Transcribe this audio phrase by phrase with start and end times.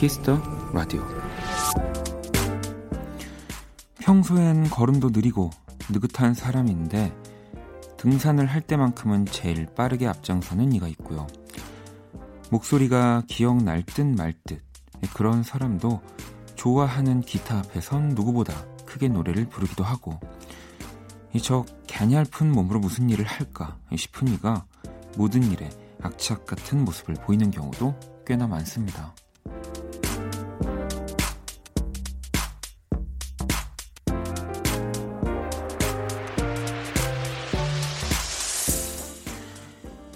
[0.00, 0.40] Kiss the
[0.72, 1.06] Radio
[3.98, 5.50] 평소엔 걸음도 느리고
[5.90, 7.14] 느긋한 사람인데
[7.98, 11.26] 등산을 할 때만큼은 제일 빠르게 앞장서는 이가 있고요.
[12.50, 14.62] 목소리가 기억날 듯 말 듯
[15.12, 16.00] 그런 사람도
[16.54, 18.54] 좋아하는 기타 앞에선 누구보다
[18.86, 20.18] 크게 노래를 부르기도 하고
[21.42, 24.64] 저 가냘픈 몸으로 무슨 일을 할까 싶은 이가
[25.18, 25.68] 모든 일에
[26.00, 29.14] 악착 같은 모습을 보이는 경우도 꽤나 많습니다.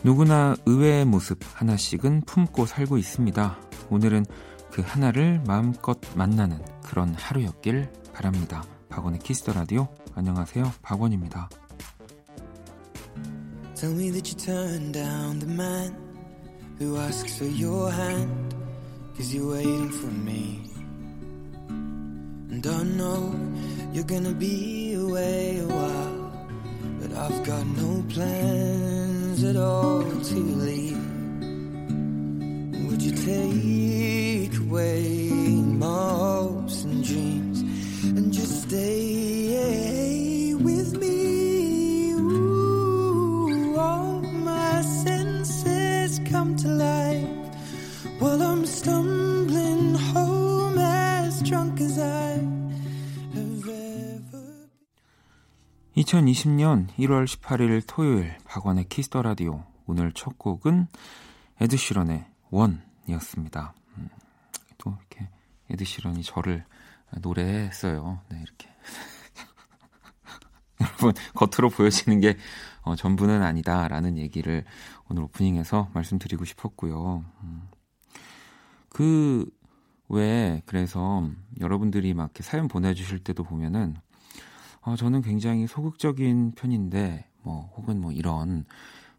[0.04, 3.58] 누구나 의외의 모습 하나씩은 품고 살고 있습니다.
[3.88, 4.27] 오늘은
[4.70, 8.62] 그 하나를 마음껏 만나는 그런 하루였길 바랍니다.
[8.91, 9.89] 박원의 Kiss the Radio.
[10.14, 10.72] 안녕하세요.
[10.83, 11.48] 박원입니다.
[13.74, 15.96] Tell me that you turn down the man
[16.78, 18.55] who asks for your hand
[19.16, 20.70] cause you're waiting for me.
[22.50, 23.33] And I know
[23.94, 26.24] you're gonna be away a while
[27.00, 28.02] but I've got no
[29.34, 30.98] plans at all to leave?
[32.86, 33.83] Would you take
[56.15, 60.87] 2020년 1월 18일 토요일 박원의 Kiss the Radio 오늘 첫 곡은
[61.61, 63.75] 에드시런의 One이었습니다.
[63.97, 64.09] 음,
[64.79, 65.29] 또 이렇게
[65.70, 66.65] 에드시런이 저를
[67.20, 68.20] 노래했어요.
[68.29, 68.69] 네, 이렇게.
[70.80, 72.36] 여러분, 겉으로 보여지는 게
[72.83, 74.64] 어, 전부는 아니다라는 얘기를
[75.08, 77.24] 오늘 오프닝에서 말씀드리고 싶었고요.
[77.42, 77.69] 음.
[78.89, 79.51] 그,
[80.08, 81.29] 왜, 그래서
[81.61, 83.97] 여러분들이 막 이렇게 사연 보내주실 때도 보면은,
[84.84, 88.64] 어, 저는 굉장히 소극적인 편인데, 뭐 혹은 뭐 이런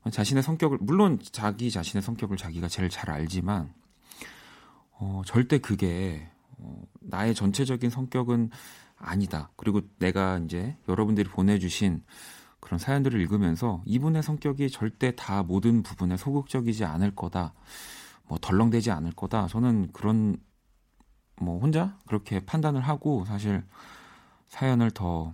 [0.10, 3.74] 자신의 성격을 물론 자기 자신의 성격을 자기가 제일 잘 알지만
[4.92, 8.52] 어, 절대 그게 어, 나의 전체적인 성격은
[8.98, 9.52] 아니다.
[9.56, 12.04] 그리고 내가 이제 여러분들이 보내주신
[12.60, 17.54] 그런 사연들을 읽으면서 이분의 성격이 절대 다 모든 부분에 소극적이지 않을 거다.
[18.28, 19.48] 뭐 덜렁대지 않을 거다.
[19.48, 20.38] 저는 그런
[21.40, 23.64] 뭐 혼자 그렇게 판단을 하고 사실
[24.48, 25.34] 사연을 더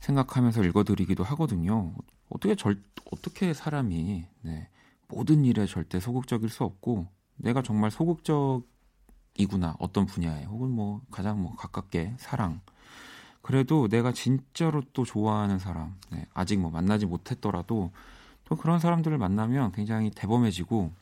[0.00, 1.92] 생각하면서 읽어드리기도 하거든요.
[2.28, 4.68] 어떻게 절 어떻게 사람이 네,
[5.08, 7.06] 모든 일에 절대 소극적일 수 없고
[7.36, 12.60] 내가 정말 소극적이구나 어떤 분야에 혹은 뭐 가장 뭐 가깝게 사랑
[13.42, 17.90] 그래도 내가 진짜로 또 좋아하는 사람 네, 아직 뭐 만나지 못했더라도
[18.44, 20.92] 또 그런 사람들을 만나면 굉장히 대범해지고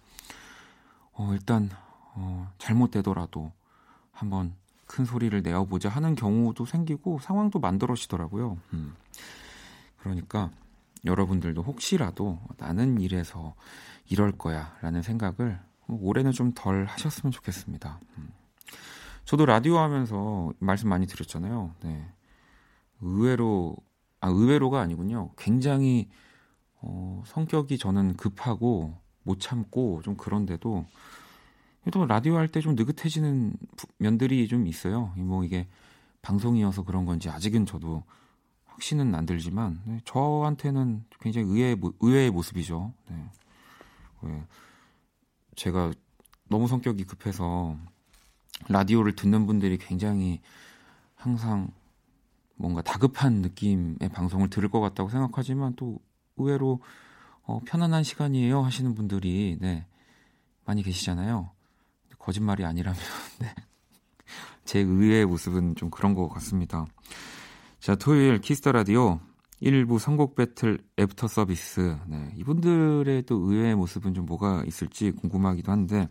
[1.13, 1.71] 어, 일단
[2.15, 3.53] 어, 잘못되더라도
[4.13, 4.55] 한번
[4.89, 8.59] 큰 소리를 내어보자 하는 경우도 생기고 상황도 만들어지더라고요.
[8.73, 8.95] 음.
[9.99, 10.51] 그러니까
[11.05, 13.55] 여러분들도 혹시라도 나는 이래서
[14.09, 18.01] 이럴 거야 라는 생각을 올해는 좀 덜 하셨으면 좋겠습니다.
[18.17, 18.31] 음.
[19.25, 21.75] 저도 라디오 하면서 말씀 많이 드렸잖아요.
[21.83, 22.07] 네.
[23.03, 23.77] 의외로,
[24.21, 25.31] 아, 의외로가 아니군요.
[25.37, 26.09] 굉장히,
[26.81, 30.87] 어, 성격이 저는 급하고 못 참고 좀 그런데도
[31.91, 33.55] 또 라디오 할 때 좀 느긋해지는
[33.99, 35.13] 면들이 좀 있어요.
[35.17, 35.67] 뭐 이게
[36.23, 38.03] 방송이어서 그런 건지 아직은 저도
[38.67, 42.93] 확신은 안 들지만 네, 저한테는 굉장히 의외의, 의외의 모습이죠.
[43.11, 43.25] 네.
[44.23, 44.45] 왜
[45.57, 45.93] 제가
[46.49, 47.77] 너무 성격이 급해서
[48.69, 50.41] 라디오를 듣는 분들이 굉장히
[51.15, 51.71] 항상
[52.57, 55.99] 뭔가 다급한 느낌의 방송을 들을 것 같다고 생각하지만 또
[56.37, 56.81] 의외로
[57.43, 59.87] 어, 편안한 시간이에요 하시는 분들이 네,
[60.65, 61.51] 많이 계시잖아요.
[62.29, 63.01] 거짓말이 아니라면
[63.41, 63.55] 네.
[64.67, 66.85] 제 의외의 모습은 좀 그런 것 같습니다.
[67.81, 69.19] 자, 토요일 Kiss the Radio
[69.63, 71.97] 1부 선곡 배틀 애프터 서비스.
[72.07, 76.09] 네, 이분들의 또 의외의 모습은 좀 뭐가 있을지 궁금하기도 한데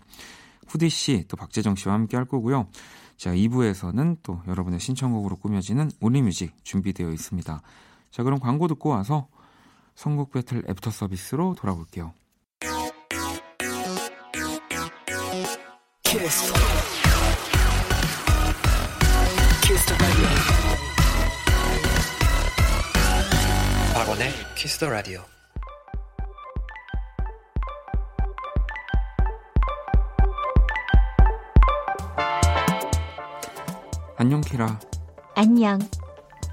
[0.67, 2.67] 후디 씨, 또 박재정 씨와 함께 할 거고요.
[3.15, 7.61] 자, 2부에서는 또 여러분의 신청곡으로 꾸며지는 Only Music 준비되어 있습니다.
[8.09, 9.27] 자, 그럼 광고 듣고 와서
[9.93, 12.13] 선곡 배틀 애프터 서비스로 돌아볼게요.
[16.07, 16.53] Kiss.
[19.61, 20.25] Kiss the Radio.
[23.93, 25.21] 박원의 Kiss the Radio.
[34.15, 34.79] 안녕 키라.
[35.35, 35.77] 안녕.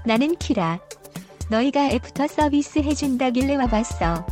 [0.05, 0.79] 나는 키라.
[1.49, 4.25] 너희가 애프터 서비스 해준다길래 와봤어.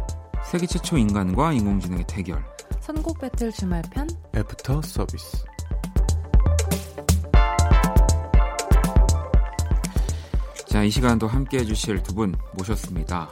[0.43, 2.52] 세계 최초 인간과 인공지능의 대결.
[2.85, 5.45] 선곡 배틀 주말편 애프터 서비스.
[10.67, 13.31] 자, 이 시간도 함께 해주실 두 분 모셨습니다.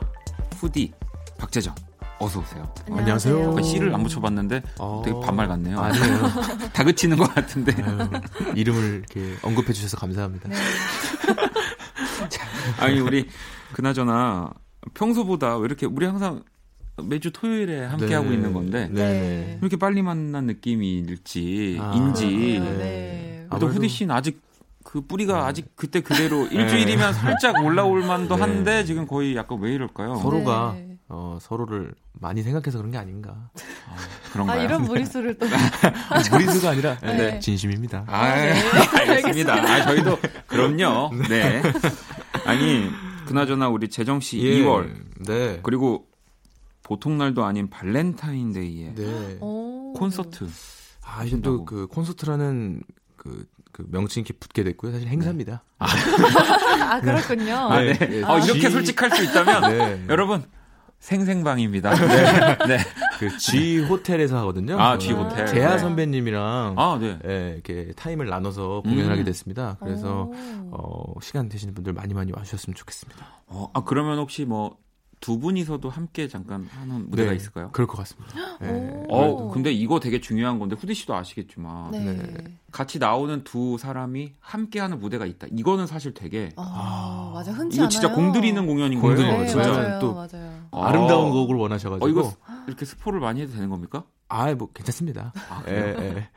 [0.57, 0.93] 후디,
[1.37, 1.73] 박재정.
[2.19, 2.71] 어서 오세요.
[2.89, 3.55] 안녕하세요.
[3.57, 5.01] 아, 씨를 안 붙여봤는데 어...
[5.03, 5.79] 되게 반말 같네요.
[5.79, 6.21] 아니에요.
[6.71, 7.73] 다그치는 것 같은데.
[7.83, 8.07] 아유,
[8.55, 10.47] 이름을 이렇게 언급해 주셔서 감사합니다.
[10.49, 10.55] 네.
[12.79, 13.27] 아니 우리
[13.73, 14.51] 그나저나
[14.93, 16.43] 평소보다 왜 이렇게 우리 항상
[17.03, 18.13] 매주 토요일에 함께 네.
[18.15, 19.57] 하고 있는 건데 네.
[19.61, 22.59] 이렇게 빨리 만난 느낌일지 아, 인지.
[22.59, 23.45] 네.
[23.49, 24.41] 또 아무래도- 후디 씨는 아직
[24.83, 25.39] 그 뿌리가 네.
[25.41, 28.41] 아직 그때 그대로 일주일이면 살짝 올라올 만도 네.
[28.41, 30.15] 한데 지금 거의 약간 왜 이럴까요?
[30.17, 30.97] 서로가 네.
[31.07, 33.31] 어, 서로를 많이 생각해서 그런 게 아닌가.
[33.31, 33.95] 아, 아
[34.31, 34.63] 그런가요?
[34.63, 35.45] 이런 무리수를 또
[36.31, 37.39] 무리수가 아니라 네.
[37.39, 38.05] 진심입니다.
[38.07, 38.53] 아, 네.
[38.99, 39.53] 알겠습니다.
[39.53, 40.17] 아, 저희도
[40.47, 41.11] 그럼요.
[41.29, 41.61] 네.
[42.45, 42.89] 아니
[43.27, 44.89] 그나저나 우리 재정 씨 2월
[45.25, 45.59] 네.
[45.63, 46.05] 그리고
[46.91, 49.37] 보통 날도 아닌 발렌타인데이에 네.
[49.39, 49.93] 오.
[49.93, 50.45] 콘서트.
[51.05, 51.39] 아, 이제.
[51.41, 52.83] 또그 콘서트라는
[53.15, 54.91] 그, 그 명칭이 붙게 됐고요.
[54.91, 55.63] 사실 행사입니다.
[55.79, 57.55] 아 그렇군요.
[57.55, 57.93] 아, 네.
[57.93, 58.23] 네.
[58.23, 60.05] 어, 이렇게 G- 솔직할 수 있다면 네.
[60.09, 60.43] 여러분
[60.99, 61.95] 생생방입니다.
[61.95, 62.57] 네.
[62.67, 62.77] 네.
[63.19, 64.77] 그 G 호텔에서 하거든요.
[64.77, 65.47] 아, 그 G 호텔.
[65.47, 65.77] 재하 네.
[65.77, 67.17] 선배님이랑 아, 네.
[67.25, 69.11] 예, 이렇게 타임을 나눠서 공연을 음.
[69.11, 69.77] 하게 됐습니다.
[69.79, 70.33] 그래서 오.
[70.71, 73.25] 어, 시간 되시는 분들 많이 많이 와 주셨으면 좋겠습니다.
[73.47, 74.75] 어, 아 그러면 혹시 뭐
[75.21, 77.69] 두 분이서도 함께 잠깐 하는 무대가 네, 있을까요?
[77.71, 78.35] 그럴 것 같습니다.
[78.63, 78.67] 예.
[79.07, 79.15] 오.
[79.15, 81.99] 어, 근데 이거 되게 중요한 건데 후디 씨도 아시겠지만 네.
[82.03, 82.57] 네.
[82.71, 85.45] 같이 나오는 두 사람이 함께 하는 무대가 있다.
[85.51, 87.89] 이거는 사실 되게 아, 맞아 흔치 이거 않아요.
[87.89, 89.15] 진짜 공들이는 공연인 거예요.
[89.15, 89.47] 네, 거죠.
[89.51, 89.69] 진짜.
[89.71, 89.99] 맞아요.
[89.99, 90.59] 또 맞아요.
[90.71, 90.87] 아.
[90.89, 92.33] 아름다운 곡을 원하셔가지고 어, 이거
[92.67, 94.03] 이렇게 스포를 많이 해도 되는 겁니까?
[94.27, 95.33] 아, 뭐 괜찮습니다.
[95.49, 95.73] 아, 예?
[95.99, 96.29] 예.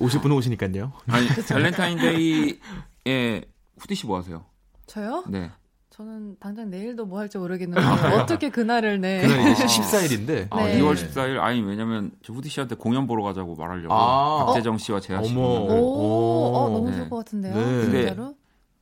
[0.00, 0.92] 오실 분은 오시니까요.
[1.08, 3.42] 아니 발렌타인데이에
[3.78, 4.44] 후디 씨 뭐 하세요?
[4.86, 5.24] 저요?
[5.28, 5.50] 네.
[5.98, 7.82] 저는 당장 내일도 뭐 할지 모르겠는데
[8.14, 9.22] 어떻게 그날을 네.
[9.26, 9.66] 그날 이제 아.
[9.66, 10.46] 14일인데.
[10.50, 10.78] 아, 네.
[10.78, 14.46] 2월 14일 아니 왜냐면 저 후디 씨한테 공연 보러 가자고 말하려고 아.
[14.46, 15.42] 박재정 씨와 재하 씨 어머.
[15.58, 16.96] 공연을 오, 어, 너무 네.
[16.98, 17.52] 좋을 것 같은데요.
[17.52, 18.04] 네.
[18.04, 18.34] 진짜로?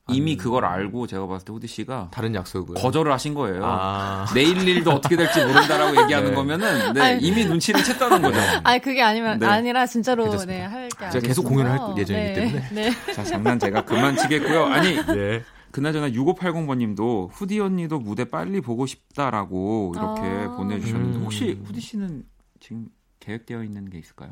[0.09, 0.37] 이미 아니.
[0.37, 2.75] 그걸 알고 제가 봤을 때 후디 씨가 다른 약속을.
[2.75, 3.63] 거절을 하신 거예요.
[3.65, 4.27] 아.
[4.35, 6.35] 내일 일도 어떻게 될지 모른다라고 얘기하는 네.
[6.35, 7.23] 거면은 네, 아니.
[7.25, 8.39] 이미 눈치를 챘다는 거죠.
[8.63, 9.47] 아니 그게 아니면 네.
[9.47, 10.59] 아니라 진짜로 괜찮습니다.
[10.59, 12.69] 네, 할게 제가 계속 공연을 할 예정이기 때문에.
[12.73, 12.91] 네.
[13.15, 14.65] 자, 장난 제가 그만 치겠고요.
[14.67, 15.43] 아니, 네.
[15.71, 20.55] 그나저나 6580번님도 후디 언니도 무대 빨리 보고 싶다라고 이렇게 아.
[20.55, 21.23] 보내주셨는데 음.
[21.23, 22.25] 혹시 후디 씨는
[22.59, 22.87] 지금
[23.19, 24.31] 계획되어 있는 게 있을까요?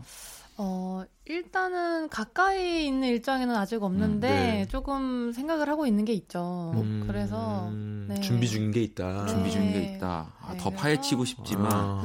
[0.58, 4.68] 어, 일단은 가까이 있는 일정에는 아직 없는데 음, 네.
[4.70, 6.72] 조금 생각을 하고 있는 게 있죠.
[6.76, 7.70] 음, 그래서
[8.08, 8.22] 네.
[8.22, 9.26] 준비 중인 게 있다.
[9.26, 9.32] 네.
[9.32, 10.34] 준비 중인 게 있다.
[10.40, 12.02] 아, 네, 더 그래서- 파헤치고 싶지만 아.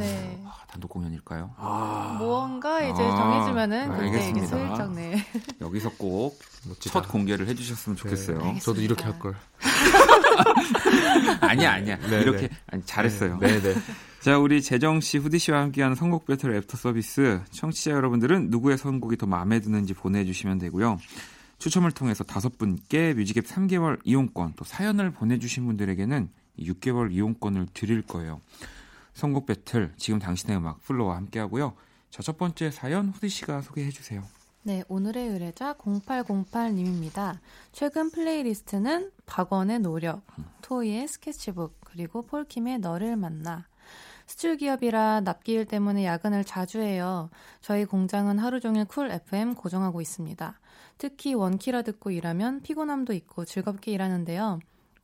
[0.70, 0.72] 네.
[0.72, 1.54] 아, 단독 공연일까요?
[1.56, 2.16] 아.
[2.18, 4.46] 무언가 이제 아, 정해지면은 알겠습니다.
[4.46, 5.24] 슬쩍 네.
[5.60, 6.38] 여기서 꼭.
[6.78, 8.38] 첫 공개를 해주셨으면 좋겠어요.
[8.38, 8.58] 네.
[8.60, 9.34] 저도 이렇게 할 걸.
[11.40, 11.96] 아니야, 아니야.
[11.96, 12.56] 네, 이렇게 네.
[12.66, 13.38] 아니, 잘했어요.
[13.38, 13.74] 네, 네.
[14.20, 17.40] 자, 우리 재정 씨, 후디 씨와 함께하는 선곡 배틀 애프터 서비스.
[17.50, 20.98] 청취자 여러분들은 누구의 선곡이 더 마음에 드는지 보내주시면 되고요.
[21.58, 26.28] 추첨을 통해서 다섯 분께 뮤직앱 3개월 이용권, 또 사연을 보내주신 분들에게는
[26.58, 28.40] 6개월 이용권을 드릴 거예요.
[29.14, 31.74] 선곡 배틀, 지금 당신의 음악 FLO와 함께하고요.
[32.10, 34.22] 자, 첫 번째 사연 후디 씨가 소개해 주세요.
[34.62, 37.38] 네, 오늘의 의뢰자 0808님입니다.
[37.72, 40.22] 최근 playlist는 박원의 노력,
[40.60, 43.66] 토이의 스케치북, 그리고 폴킴의 너를 만나.
[44.26, 47.30] 수출 기업이라 납기일 때문에 야근을 자주 해요.
[47.60, 50.60] 저희 공장은 하루 종일 Cool FM 고정하고 있습니다.
[50.98, 54.60] 특히 원키라 듣고 일하면 피곤함도 잊고 즐겁게 일하는데요.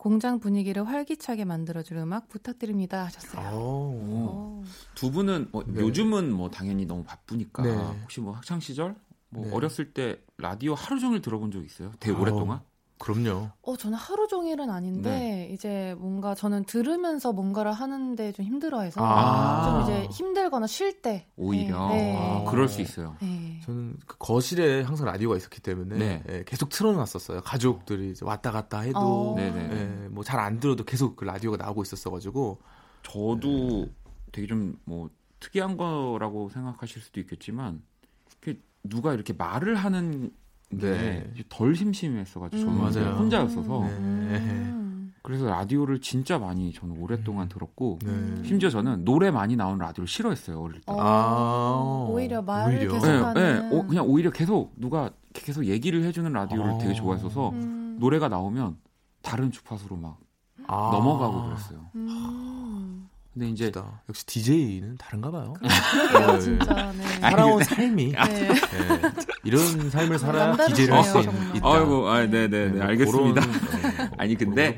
[0.07, 3.59] 공장 분위기를 활기차게 만들어줄 음악 부탁드립니다 하셨어요.
[3.59, 4.63] 오.
[4.63, 4.65] 오.
[4.95, 5.81] 두 분은 뭐 네.
[5.81, 7.75] 요즘은 뭐 당연히 너무 바쁘니까 네.
[8.03, 8.95] 혹시 뭐 학창 시절
[9.31, 9.53] 뭐 네.
[9.53, 11.91] 어렸을 때 라디오 하루 종일 들어본 적 있어요?
[11.99, 12.17] 되게.
[12.17, 12.61] 오랫동안?
[12.99, 13.50] 그럼요.
[13.62, 15.50] 어, 저는 하루 종일은 아닌데, 네.
[15.53, 19.65] 이제 뭔가 저는 들으면서 뭔가를 하는데 좀 힘들어해서, 아.
[19.65, 21.26] 좀 이제 힘들거나 쉴 때.
[21.37, 22.12] 오히려 네.
[22.12, 22.17] 네.
[22.19, 23.17] 아, 그럴 수 있어요.
[23.21, 23.61] 네.
[23.65, 26.23] 저는 그 거실에 항상 라디오가 있었기 때문에 네.
[26.29, 27.43] 예, 계속 틀어놨었어요.
[27.43, 29.37] 가족들이 이제 왔다 갔다 해도 어.
[29.38, 32.59] 예, 뭐잘 안 들어도 계속 그 라디오가 나오고 있었어가지고
[33.03, 33.88] 저도
[34.33, 35.11] 되게 좀 뭐
[35.41, 37.83] 특이한 거라고 생각하실 수도 있겠지만
[38.83, 40.31] 누가 이렇게 말을 하는
[40.70, 41.30] 네.
[41.37, 42.82] 게덜 심심했어가지고 저는 음.
[42.82, 43.16] 맞아요.
[43.16, 43.88] 혼자였어서 네.
[43.99, 45.12] 음.
[45.23, 48.11] 그래서 라디오를 진짜 많이 저는 오랫동안 들었고 네.
[48.11, 48.42] 음.
[48.46, 50.92] 심지어 저는 노래 많이 나오는 라디오를 싫어했어요 어릴 때.
[50.92, 52.06] 어, 아.
[52.08, 52.92] 오히려 말을 오히려.
[52.92, 53.70] 계속 네, 하는.
[53.70, 53.76] 네.
[53.76, 56.78] 어, 그냥 오히려 계속 누가 계속 얘기를 해주는 라디오를 아.
[56.78, 57.96] 되게 좋아했어서 음.
[57.99, 58.76] 노래가 나오면
[59.23, 60.18] 다른 주파수로 막
[60.68, 60.90] 아.
[60.92, 61.90] 넘어가고 그랬어요.
[61.96, 63.08] 음.
[63.37, 64.02] 근데 이제 멋지다.
[64.09, 65.52] 역시 DJ는 다른가 봐요.
[65.61, 66.40] 그러게요, 네.
[66.40, 66.93] 진짜.
[66.93, 67.05] 네.
[67.21, 68.49] 살아온 삶이 네.
[68.49, 68.55] 예,
[69.45, 71.21] 이런 삶을 살아야 DJ를 할 수.
[71.21, 71.69] 있다.
[71.69, 73.43] 아이고, 아, 네, 네, 네, 알겠습니다.
[73.43, 74.75] 그런, 네, 아니, 근데.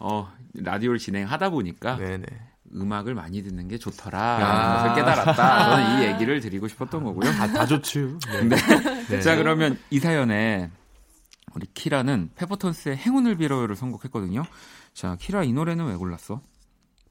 [0.00, 2.26] 어, 라디오를 진행하다 보니까 네네.
[2.74, 4.18] 음악을 많이 듣는 게 좋더라.
[4.18, 4.82] 아.
[4.82, 5.70] 것을 깨달았다.
[5.70, 7.30] 저는 이 얘기를 드리고 싶었던 거고요.
[7.30, 8.18] 다, 다 좋죠.
[8.28, 8.56] 네.
[8.58, 9.06] 네.
[9.08, 9.20] 네.
[9.20, 10.68] 자, 그러면 이 사연에
[11.54, 14.44] 우리 키라는 페퍼톤스의 행운을 빌어요를 선곡했거든요.
[14.94, 16.40] 자, 키라 이 노래는 왜 골랐어?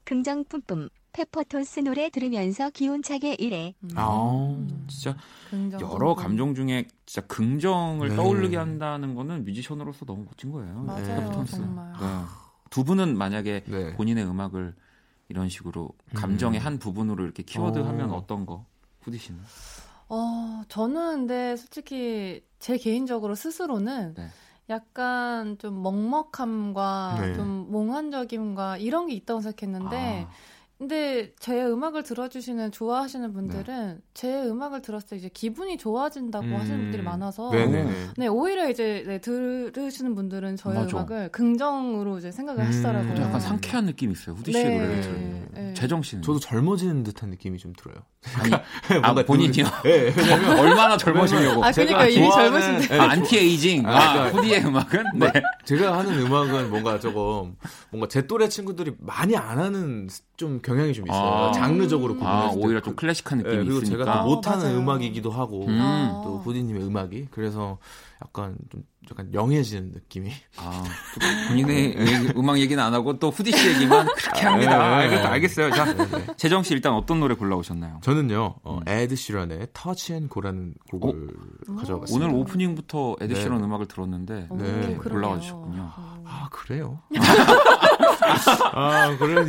[0.04, 3.74] 긍정 뿜뿜 페퍼톤스 노래 들으면서 기운차게 일해.
[3.82, 3.90] 음.
[3.96, 5.16] 아, 진짜
[5.50, 6.14] 긍정 여러.
[6.14, 8.16] 감정 중에 진짜 긍정을 네.
[8.16, 10.82] 떠올리게 한다는 거는 뮤지션으로서 너무 멋진 거예요.
[10.82, 11.56] 맞아요, 페퍼톤스.
[11.56, 11.92] 정말.
[11.92, 12.06] 네.
[12.70, 13.92] 두 분은 만약에 네.
[13.94, 14.74] 본인의 음악을
[15.28, 16.66] 이런 식으로 감정의 음.
[16.66, 18.16] 한 부분으로 이렇게 키워드하면 어.
[18.16, 18.64] 어떤 거?
[19.02, 19.40] 후디 씨는?
[20.08, 24.28] 어, 저는 근데 솔직히 제 개인적으로 스스로는 네.
[24.68, 27.34] 약간 좀 먹먹함과 네.
[27.34, 30.30] 좀 몽환적임과 이런 게 있다고 생각했는데 아,
[30.80, 36.54] 근데 제 음악을 들어주시는 좋아하시는 분들은 제 음악을 들었을 때 이제 기분이 좋아진다고 음.
[36.56, 37.92] 하시는 분들이 많아서 네네네.
[38.16, 40.96] 네, 오히려 이제 네, 들으시는 분들은 저의 맞아.
[40.96, 42.66] 음악을 긍정으로 이제 생각을 음.
[42.68, 43.14] 하시더라고요.
[43.14, 44.34] 또 약간 상쾌한 느낌이 있어요.
[44.36, 44.78] 후디 씨의 네.
[44.78, 45.48] 노래를 들으면.
[45.52, 45.74] 네.
[45.74, 46.22] 재정 씨는?
[46.22, 47.96] 저도 젊어지는 듯한 느낌이 좀 들어요.
[48.40, 49.64] 아니, 아, 뭔가 본인이요?
[49.84, 51.62] 네, 왜냐면 얼마나 젊으시려고.
[51.62, 52.88] 아, 그러니까 이미 젊으신데.
[52.88, 53.86] 네, 아, 안티에이징.
[53.86, 55.04] 아, 아, 그러니까- 후디의 음악은?
[55.18, 55.32] 네.
[55.66, 57.56] 제가 하는 음악은 뭔가 조금
[57.90, 61.20] 뭔가 제 또래 친구들이 많이 안 하는 좀 경향이 좀 있어요.
[61.48, 61.52] 아.
[61.52, 62.58] 장르적으로 구분했을 아, 때.
[62.62, 64.04] 오히려 좀 클래식한 네, 느낌이 그리고 있으니까.
[64.04, 64.78] 제가 또 못하는 맞아요.
[64.78, 65.78] 음악이기도 하고 음.
[65.80, 66.20] 아.
[66.24, 67.78] 또 후디님의 음악이 그래서
[68.24, 70.30] 약간 좀 약간 young해지는 느낌이.
[70.58, 70.84] 아,
[71.18, 71.96] 또 본인의
[72.36, 74.78] 음악 얘기는 안 하고 또 후디 씨 얘기만 그렇게 합니다.
[74.78, 74.84] 네.
[74.84, 75.70] 알겠, 알겠어요.
[75.70, 75.86] 자,
[76.36, 78.00] 재정 씨 일단 어떤 노래 골라오셨나요?
[78.02, 78.82] 저는요 어, 음.
[78.86, 81.28] 에드 시런의 Touch and Go라는 곡을
[81.78, 82.26] 가져와봤습니다.
[82.26, 83.64] 오늘 오프닝부터 에드 시런 네.
[83.64, 84.64] 음악을 들었는데 오, 네.
[84.70, 84.98] 그러네요.
[85.00, 85.92] 골라와 주셨군요.
[85.98, 86.24] 음.
[86.26, 87.00] 아 그래요?
[88.72, 89.48] 아 그런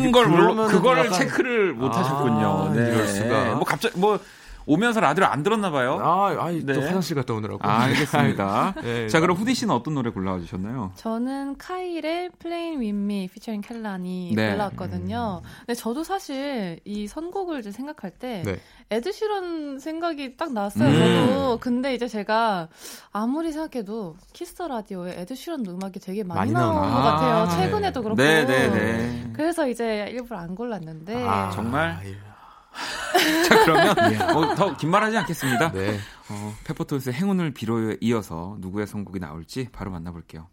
[0.00, 2.72] 이게 걸 그러면은 그거를 체크를 못 아, 하셨군요.
[2.74, 2.88] 네.
[2.94, 3.44] 이럴 수가.
[3.54, 4.18] 뭐 갑자기 뭐
[4.66, 5.98] 오면서 라디오 안 들었나 봐요.
[6.02, 6.72] 아, 아이, 네.
[6.74, 7.58] 또 화장실 갔다 오느라고.
[7.62, 8.74] 아, 알겠습니다.
[8.82, 9.08] 네.
[9.08, 10.92] 자, 그럼 후디 씨는 어떤 노래 골라와 주셨나요?
[10.96, 14.50] 저는 카일의 Playing With Me featuring 켈라니 네.
[14.52, 15.42] 골라왔거든요.
[15.60, 18.60] 근데 저도 사실 이 선곡을 이제 생각할 때 네.
[18.90, 20.88] 에드시런 생각이 딱 났어요.
[20.88, 21.26] 음.
[21.26, 21.58] 저도.
[21.60, 22.68] 근데 이제 제가
[23.12, 26.94] 아무리 생각해도 Kiss the Radio에 에드시런 음악이 되게 많이, 많이 나온 나오나.
[26.94, 27.34] 것 같아요.
[27.34, 28.04] 아, 최근에도 네.
[28.04, 28.22] 그렇고.
[28.22, 29.30] 네, 네, 네.
[29.32, 31.98] 그래서 이제 일부러 안 골랐는데 아, 정말?
[32.04, 32.31] 예.
[33.48, 35.72] 자, 그러면 뭐더긴 말하지 않겠습니다.
[35.72, 35.98] 네.
[36.30, 40.48] 어, 페퍼톤스의 행운을 빌어에 이어서 누구의 선곡이 나올지 바로 만나볼게요.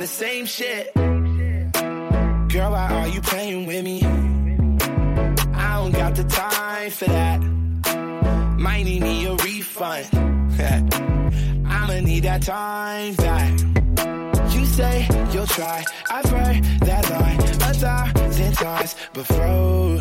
[0.00, 0.94] The same shit.
[0.94, 4.02] Girl, why are you playing with me?
[5.54, 7.38] I don't got the time for that.
[8.58, 10.08] Might need me a refund.
[11.66, 13.52] I'ma need that time back.
[14.54, 15.84] You say you'll try.
[16.10, 20.00] I've heard that line a thousand times before.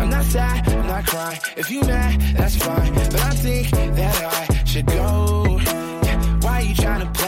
[0.00, 1.40] I'm not sad, I'm not crying.
[1.56, 2.92] If you mad, that's fine.
[2.94, 5.60] But I think that I should go.
[6.02, 7.25] Yeah, Why you trying to play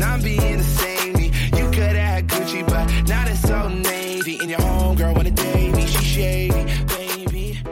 [0.00, 1.30] and I'm being the same me.
[1.56, 4.38] You could have Gucci, but now it's so navy.
[4.40, 7.62] And your homegirl wanna date me, she shady, baby.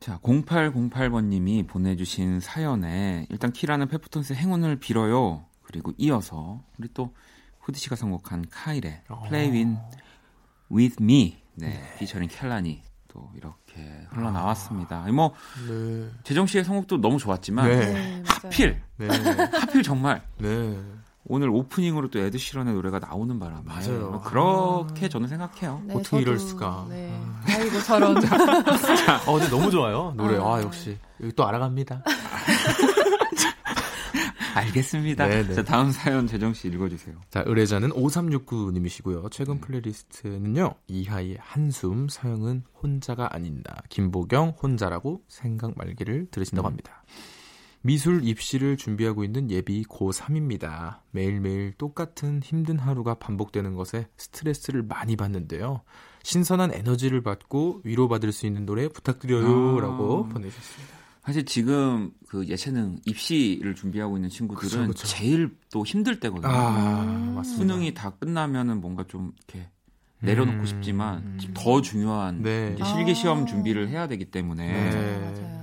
[0.00, 5.46] 자, 0808번님이 보내주신 사연에 일단 키라는 페퍼톤스의 행운을 빌어요.
[5.62, 7.14] 그리고 이어서 우리 또
[7.60, 9.78] 후디 씨가 선곡한 카일의 Play With,
[10.72, 12.82] With Me, 네, 피처링 켈라니
[13.12, 15.00] 또 이렇게 흘러나왔습니다.
[15.12, 15.34] 뭐
[15.68, 16.08] 네.
[16.24, 17.92] 재정 씨의 선곡도 너무 좋았지만 네.
[17.92, 18.22] 네.
[18.26, 19.08] 하필 네.
[19.52, 20.78] 하필 정말 네.
[21.24, 24.10] 오늘 오프닝으로 또 에드 시런의 노래가 나오는 바람에 맞아요.
[24.10, 25.80] 뭐 그렇게 저는 생각해요.
[25.84, 26.86] 네, 어떻게 이럴 수가.
[26.88, 27.16] 네.
[27.46, 28.16] 아이고 저런.
[29.26, 30.12] 어, 근데 너무 좋아요.
[30.16, 30.36] 노래.
[30.38, 30.54] 아.
[30.54, 30.98] 아, 역시.
[31.20, 32.02] 여기 또 알아갑니다.
[34.56, 35.26] 알겠습니다.
[35.26, 35.54] 네, 네.
[35.54, 37.16] 자, 다음 사연 재정 씨 읽어주세요.
[37.30, 39.30] 자, 의뢰자는 5369님이시고요.
[39.30, 40.74] 최근 플레이리스트는요.
[40.88, 43.82] 이하이의 한숨, 서영은 혼자가 아닌 나.
[43.88, 47.04] 김보경 혼자라고 생각 말기를 들으신다고 합니다.
[47.84, 51.00] 미술 입시를 준비하고 있는 예비 고3입니다.
[51.10, 55.82] 매일매일 똑같은 힘든 하루가 반복되는 것에 스트레스를 많이 받는데요.
[56.22, 59.78] 신선한 에너지를 받고 위로받을 수 있는 노래 부탁드려요.
[59.78, 59.80] 아.
[59.80, 61.01] 라고 보내주셨습니다.
[61.24, 65.06] 사실 지금 그 예체능 입시를 준비하고 있는 친구들은 그쵸, 그쵸.
[65.06, 66.52] 제일 또 힘들 때거든요.
[66.52, 67.42] 아, 음.
[67.44, 69.68] 수능이 다 끝나면은 뭔가 좀 이렇게
[70.20, 70.66] 내려놓고 음.
[70.66, 72.74] 싶지만 지금 더 중요한 네.
[72.74, 73.44] 이제 실기 시험 아.
[73.44, 75.18] 준비를 해야 되기 때문에 네.
[75.20, 75.62] 맞아요.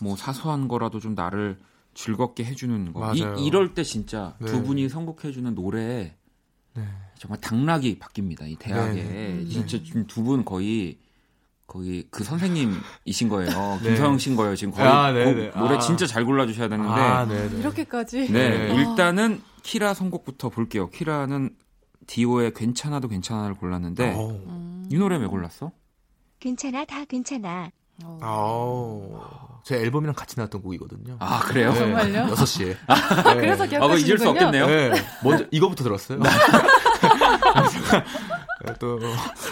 [0.00, 1.58] 뭐 사소한 거라도 좀 나를
[1.94, 3.00] 즐겁게 해주는 거.
[3.00, 3.34] 맞아요.
[3.38, 4.46] 이, 이럴 때 진짜 네.
[4.46, 6.14] 두 분이 선곡해주는 노래에
[6.74, 6.84] 네.
[7.18, 8.48] 정말 당락이 바뀝니다.
[8.48, 9.44] 이 대학에 네.
[9.46, 10.98] 진짜 지금 두 분 거의
[11.72, 13.78] 거의 그 선생님이신 거예요.
[13.82, 13.88] 네.
[13.88, 14.54] 김서영 씨인 거예요.
[14.56, 15.50] 지금 거의 아, 네, 곡- 네.
[15.56, 15.78] 노래 아.
[15.78, 17.58] 진짜 잘 골라주셔야 되는데 아, 네, 네.
[17.60, 18.30] 이렇게까지.
[18.30, 18.74] 네, 네.
[18.74, 20.90] 일단은 키라 선곡부터 볼게요.
[20.90, 21.50] 키라는
[22.06, 24.28] 디오의 괜찮아도 괜찮아를 골랐는데 어.
[24.46, 24.86] 음.
[24.90, 25.72] 이 노래 왜 골랐어?
[26.40, 27.70] 괜찮아 다 괜찮아.
[28.04, 28.18] 어.
[28.20, 29.20] 아우.
[29.64, 31.16] 제 앨범이랑 같이 나왔던 곡이거든요.
[31.20, 31.72] 아 그래요?
[31.72, 32.26] 정말요?
[32.34, 32.66] 6시에.
[32.66, 32.76] 네.
[32.88, 34.46] 아, 그래서 아, 그거 잊을 수 기억하시는군요.
[34.64, 34.66] 없겠네요.
[34.66, 35.02] 네.
[35.22, 36.18] 먼저 이거부터 들었어요.
[38.78, 38.98] 또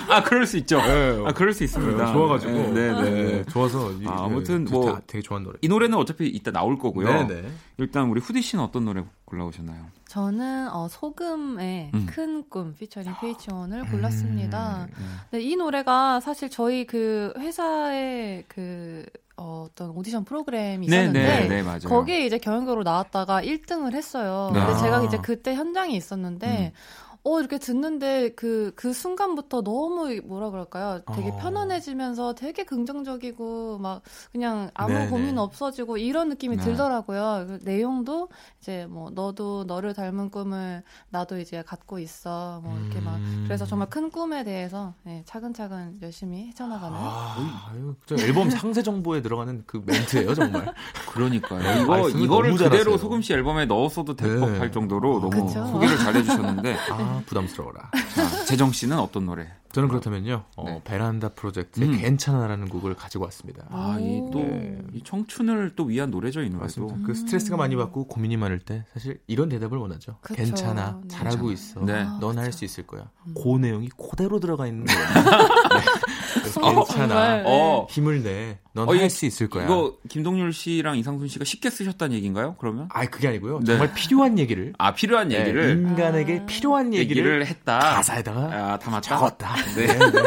[0.08, 0.78] 아 그럴 수 있죠.
[0.78, 1.22] 네.
[1.26, 2.12] 아 그럴 수 있습니다.
[2.12, 2.52] 좋아가지고.
[2.52, 3.10] 네, 네, 네.
[3.10, 3.90] 네, 좋아서.
[3.92, 5.58] 이- 아, 아무튼 네, 뭐 되게, 좋아하는 노래.
[5.62, 7.26] 이 노래는 어차피 이따 나올 거고요.
[7.26, 7.48] 네, 네.
[7.78, 9.86] 일단 우리 후디 씨는 어떤 노래 골라오셨나요?
[10.08, 12.06] 저는 어, 소금의 음.
[12.06, 14.88] 큰꿈 피처링 페이치원을 골랐습니다.
[14.98, 19.04] 음, 네, 이 노래가 사실 저희 그 회사의 그
[19.36, 21.80] 어, 어떤 오디션 프로그램이 네, 있었는데 네, 네, 맞아요.
[21.84, 24.50] 거기에 이제 경연으로 나왔다가 1등을 했어요.
[24.52, 24.58] 네.
[24.60, 24.76] 근데 아.
[24.76, 27.09] 제가 이제 그때 현장에 있었는데 음.
[27.22, 31.00] 어 이렇게 듣는데 그 그 순간부터 너무 뭐라 그럴까요?
[31.14, 31.36] 되게 어.
[31.36, 35.10] 편안해지면서 되게 긍정적이고 막 그냥 아무 네네.
[35.10, 36.62] 고민 없어지고 이런 느낌이 네.
[36.64, 37.44] 들더라고요.
[37.46, 38.28] 그 내용도
[38.60, 42.60] 이제 뭐 너도 너를 닮은 꿈을 나도 이제 갖고 있어.
[42.64, 43.44] 뭐 이렇게 막 음.
[43.46, 49.20] 그래서 정말 큰 꿈에 대해서 예, 차근차근 열심히 헤쳐나가는 아, 아유, 저 앨범 상세 정보에
[49.22, 50.72] 들어가는 그 멘트예요, 정말.
[51.12, 51.82] 그러니까요.
[51.82, 52.96] 이거 말씀을 이거를 그대로 잘하세요.
[52.98, 54.40] 소금 씨 앨범에 넣었어도 될 네.
[54.40, 55.64] 법할 정도로 너무 그쵸.
[55.66, 57.90] 소개를 잘해주셨는데 아, 부담스러워라.
[58.14, 59.48] 자, 재정 씨는 어떤 노래?
[59.72, 60.80] 저는 그렇다면요, 어, 네.
[60.84, 61.98] 베란다 프로젝트의 음.
[62.00, 63.64] 괜찮아라는 곡을 가지고 왔습니다.
[63.70, 64.78] 아, 이또 네.
[64.92, 66.62] 이 청춘을 또 위한 노래죠, 이 노래도.
[66.64, 66.96] 맞습니다.
[67.06, 70.16] 그 스트레스가 많이 받고 고민이 많을 때 사실 이런 대답을 원하죠.
[70.22, 70.34] 그쵸.
[70.34, 71.08] 괜찮아, 네.
[71.08, 71.80] 잘하고 있어.
[71.84, 71.92] 네.
[72.00, 72.58] 아, 넌할 그쵸.
[72.58, 73.08] 수 있을 거야.
[73.26, 73.34] 음.
[73.40, 75.00] 그 내용이 그대로 들어가 있는 거예요.
[75.70, 76.60] 네.
[76.62, 77.06] 어, 괜찮아.
[77.08, 77.44] 정말.
[77.46, 78.58] 어, 힘을 내.
[78.72, 79.64] 넌 어, 할 이거- 수 있을 거야.
[79.64, 82.54] 이거 김동률 씨랑 이상순 씨가 쉽게 쓰셨다는 얘기인가요?
[82.58, 82.88] 그러면?
[82.92, 83.60] 아, 그게 아니고요.
[83.60, 83.66] 네.
[83.66, 86.46] 정말 필요한 얘기를 아, 필요한 네, 얘기를 인간에게 아.
[86.46, 87.78] 필요한 얘기를, 얘기를 했다.
[87.78, 88.40] 가사에다가
[88.74, 89.00] 아, 담았다.
[89.00, 89.54] 적었다.
[89.76, 89.86] 네.
[89.86, 90.20] 네, 네.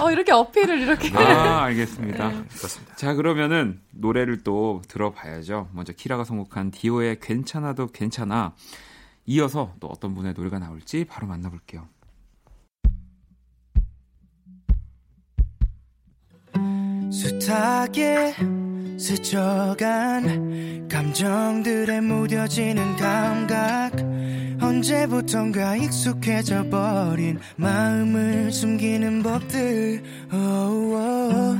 [0.00, 2.30] 어 이렇게 어필을 이렇게 아, 알겠습니다.
[2.30, 2.96] 그렇습니다.
[2.96, 5.68] 자, 그러면은 노래를 또 들어봐야죠.
[5.72, 8.54] 먼저 키라가 선곡한 디오의 괜찮아도 괜찮아.
[9.26, 11.86] 이어서 또 어떤 분의 노래가 나올지 바로 만나볼게요.
[17.12, 18.34] 숱하게
[18.98, 23.92] 스쳐간 감정들에 무뎌지는 감각.
[24.62, 30.02] 언제부턴가 익숙해져 버린 마음을 숨기는 법들.
[30.32, 31.58] Oh, oh.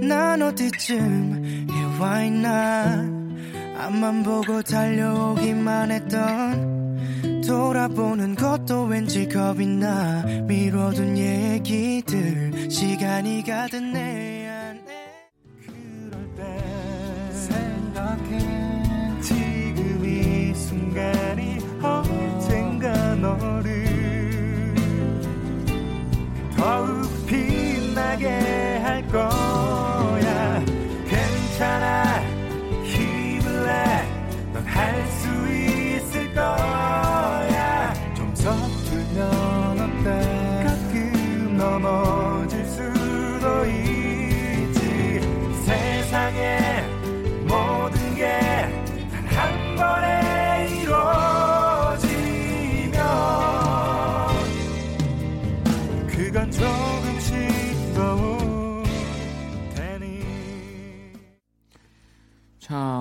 [0.00, 3.06] 난 어디쯤 해와 있나.
[3.78, 10.22] 앞만 보고 달려오기만 했던 돌아보는 것도 왠지 겁이 나.
[10.46, 14.46] 미뤄둔 얘기들 시간이 가든 내
[18.24, 18.65] 생각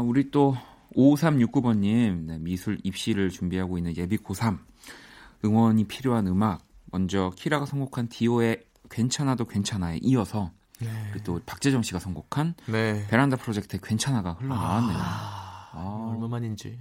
[0.05, 0.55] 우리 또
[0.95, 4.59] 5369번님 네, 미술 입시를 준비하고 있는 예비 고3
[5.43, 10.51] 응원이 필요한 음악 먼저 키라가 선곡한 디오의 괜찮아도 괜찮아에 이어서
[11.11, 13.05] 우리 또 박재정 씨가 선곡한 네.
[13.09, 14.97] 베란다 프로젝트의 괜찮아가 흘러나왔네요.
[14.99, 16.77] 아, 아, 얼마만인지.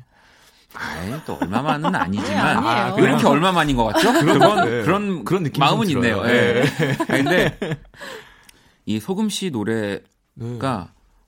[0.76, 2.96] 네, 또 얼마만은 아니지만 네, 아니에요.
[2.96, 4.12] 왜 이렇게 얼마만인 것 같죠?
[4.12, 4.82] 그건 네.
[4.82, 6.22] 그런 그런 느낌 마음은 좀 있네요.
[6.26, 6.64] 예.
[6.64, 6.96] 네.
[7.06, 7.58] 근데
[8.84, 10.02] 이 소금 씨 노래가
[10.34, 10.58] 네.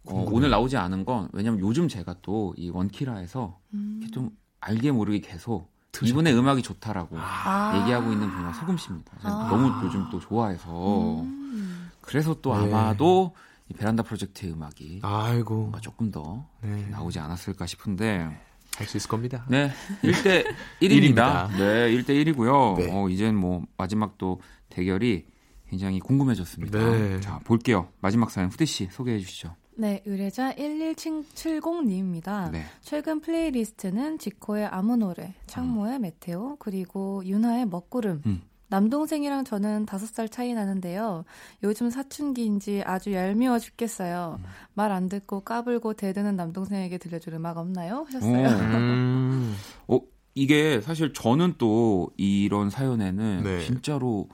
[0.08, 0.26] 어.
[0.30, 4.00] 오늘 나오지 않은 건 왜냐면 요즘 제가 또 이 원키라에서 음.
[4.12, 7.78] 좀 알게 모르게 계속 이분의 음악이 좋다라고 아.
[7.80, 9.12] 얘기하고 있는 분이 소금 씨입니다.
[9.22, 9.48] 제가 아.
[9.48, 11.90] 너무 요즘 또 좋아해서 음.
[12.00, 12.64] 그래서 또 네.
[12.72, 13.34] 아마도
[13.68, 15.72] 이 베란다 프로젝트의 음악이 아이고.
[15.80, 16.86] 조금 더 네.
[16.90, 18.42] 나오지 않았을까 싶은데
[18.76, 19.46] 할 수 있을 겁니다.
[19.48, 20.52] 네 1대 1입니다.
[20.80, 21.48] 일입니다.
[21.56, 22.76] 네 1대 1이고요.
[22.76, 22.90] 네.
[22.92, 25.24] 어, 이젠 뭐 마지막 또 대결이
[25.70, 26.78] 굉장히 궁금해졌습니다.
[26.78, 27.20] 네.
[27.20, 27.88] 자 볼게요.
[28.00, 29.54] 마지막 사연 후디 씨 소개해 주시죠.
[29.78, 32.50] 네, 의뢰자 1170님입니다.
[32.50, 32.62] 네.
[32.80, 38.22] 최근 플레이리스트는 지코의 아무 노래, 창모의 Meteor, 그리고 윤하의 먹구름.
[38.26, 38.42] 음.
[38.68, 41.24] 남동생이랑 저는 다섯 살 차이 나는데요.
[41.62, 44.40] 요즘 사춘기인지 아주 얄미워 죽겠어요.
[44.74, 48.04] 말 안 듣고 까불고 대드는 남동생에게 들려줄 음악 없나요?
[48.06, 48.48] 하셨어요.
[48.48, 48.50] 오.
[48.50, 49.54] 음.
[49.86, 50.00] 어,
[50.34, 53.60] 이게 사실 저는 또 이런 사연에는 네.
[53.60, 54.28] 진짜로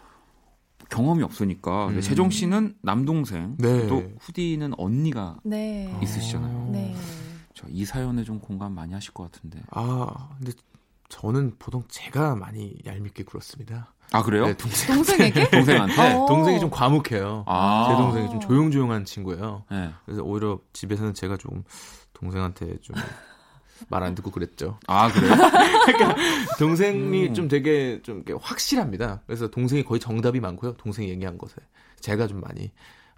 [0.93, 1.87] 경험이 없으니까.
[1.87, 2.03] 근데 음.
[2.03, 3.87] 재정 씨는 남동생, 네.
[3.87, 5.99] 또 후디는 언니가 네.
[6.03, 6.69] 있으시잖아요.
[6.71, 6.95] 네.
[7.55, 9.61] 저이 사연에 좀 공감 많이 하실 것 같은데.
[9.71, 10.53] 아, 근데
[11.09, 13.93] 저는 보통 제가 많이 얄밉게 굴었습니다.
[14.13, 14.45] 아 그래요?
[14.45, 14.95] 네, 동생.
[14.95, 15.49] 동생에게?
[15.51, 15.95] 동생한테?
[15.97, 16.27] 네, 어.
[16.27, 17.45] 동생이 좀 과묵해요.
[17.47, 17.87] 아.
[17.89, 19.65] 제 동생이 좀 조용조용한 친구예요.
[19.71, 19.91] 네.
[20.05, 21.65] 그래서 오히려 집에서는 제가 좀
[22.13, 22.97] 동생한테 좀
[23.89, 24.79] 말 안 듣고 그랬죠.
[24.87, 25.33] 아 그래요?
[26.59, 27.35] 동생이 음.
[27.35, 29.23] 좀 되게 좀 확실합니다.
[29.27, 30.75] 그래서 동생이 거의 정답이 많고요.
[30.77, 31.57] 동생이 얘기한 것에
[32.01, 32.71] 제가 좀 많이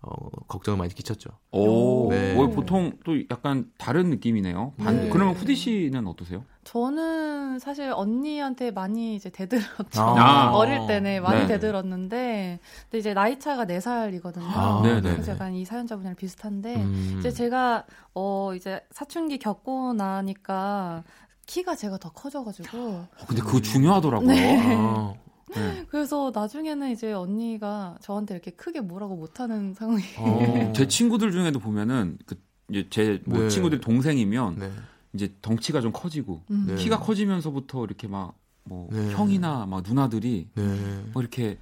[0.06, 1.30] 어, 걱정을 많이 끼쳤죠.
[1.52, 2.36] 오, 네.
[2.38, 4.74] 어, 보통 또 약간 다른 느낌이네요.
[4.76, 5.08] 반- 네.
[5.08, 6.44] 그러면 후디 씨는 어떠세요?
[6.64, 10.00] 저는 사실 언니한테 많이 이제 대들었죠.
[10.02, 10.50] 아.
[10.56, 11.46] 어릴 때는 많이 네.
[11.46, 12.58] 대들었는데,
[12.90, 14.42] 근데 이제 나이 차가 4살이거든요.
[14.44, 15.32] 아, 네, 네, 그래서 네.
[15.32, 17.16] 약간 이 사연자분이랑 비슷한데, 음.
[17.18, 21.02] 이제 제가, 어, 이제 사춘기 겪고 나니까
[21.46, 24.28] 키가 제가 더 커져가지고, 어, 근데 그거 중요하더라고요.
[24.28, 24.76] 네.
[24.76, 25.14] 아,
[25.54, 25.84] 네.
[25.88, 30.02] 그래서 나중에는 이제 언니가 저한테 이렇게 크게 뭐라고 못하는 상황이.
[30.18, 30.72] 어.
[30.74, 32.36] 제 친구들 중에도 보면은 그
[32.70, 33.48] 이제 제뭐 네.
[33.48, 34.70] 친구들 동생이면 네.
[35.12, 36.64] 이제 덩치가 좀 커지고 음.
[36.68, 36.74] 네.
[36.76, 39.10] 키가 커지면서부터 이렇게 막뭐 네.
[39.12, 41.04] 형이나 막 누나들이 네.
[41.12, 41.58] 뭐 이렇게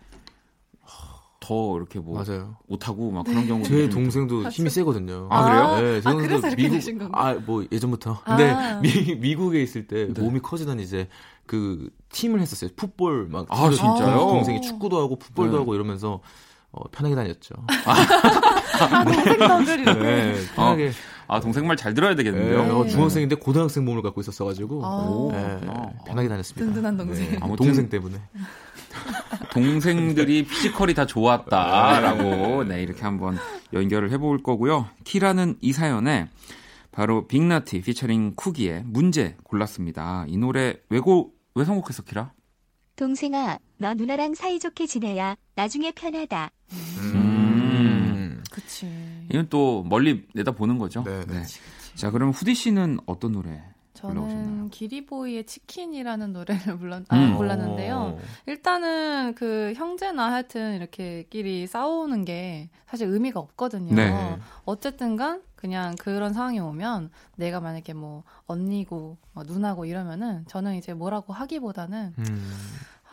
[1.42, 2.56] 더 이렇게 뭐 맞아요.
[2.68, 5.26] 못하고 막 그런 경우도 제좀 동생도 힘이 세거든요.
[5.28, 5.80] 아, 그래요?
[5.80, 7.22] 네, 제 아, 동생도 그래서 이렇게 되신 건가요?
[7.22, 8.22] 아, 뭐 예전부터.
[8.24, 8.80] 근데 아.
[8.80, 10.22] 미, 미국에 있을 때 네.
[10.22, 11.08] 몸이 커지더니 이제
[11.46, 12.70] 그 팀을 했었어요.
[12.76, 13.46] 풋볼 막.
[13.50, 14.16] 아, 팀을 진짜요?
[14.18, 15.58] 동생이 축구도 하고 풋볼도 네.
[15.58, 16.20] 하고 이러면서
[16.70, 17.54] 어, 편하게 다녔죠.
[19.48, 20.02] 동생 덕을.
[20.02, 20.92] 네, 편하게.
[21.28, 22.76] 아 동생 말 잘 들어야 네, 되겠는데요.
[22.78, 24.88] 어, 중학생인데 고등학생 몸을 갖고 있었어 가지고 아.
[25.08, 25.90] 오, 네, 그렇구나.
[26.06, 26.66] 편하게 다녔습니다.
[26.66, 27.30] 든든한 동생.
[27.30, 28.16] 네, 아무튼- 동생 때문에.
[29.52, 33.38] 동생들이 피지컬이 다 좋았다라고 네 이렇게 한번
[33.72, 34.86] 연결을 해볼 거고요.
[35.04, 36.28] 키라는 이 사연에
[36.92, 40.26] 바로 빅나티 피처링 쿠기의 문제 골랐습니다.
[40.28, 42.32] 이 노래 왜고 왜 선곡했어 키라?
[42.96, 46.50] 동생아, 너 누나랑 사이좋게 지내야 나중에 편하다.
[46.70, 48.42] 음.
[48.50, 48.86] 그치.
[49.30, 51.02] 이건 또 멀리 내다 보는 거죠.
[51.02, 51.42] 네, 네.
[51.94, 53.62] 자 그럼 후디 씨는 어떤 노래?
[53.94, 54.70] 저는?
[54.70, 57.36] 기리보이의 치킨이라는 노래를 불렀, 아, 음.
[57.36, 57.96] 골랐는데요.
[57.96, 58.18] 어.
[58.46, 63.94] 일단은 그 형제나 하여튼 이렇게 끼리 싸우는 게 사실 의미가 없거든요.
[63.94, 64.38] 네.
[64.64, 70.92] 어쨌든 간 그냥 그런 상황이 오면 내가 만약에 뭐 언니고 뭐 누나고 이러면은 저는 이제
[70.92, 72.52] 뭐라고 하기보다는 음.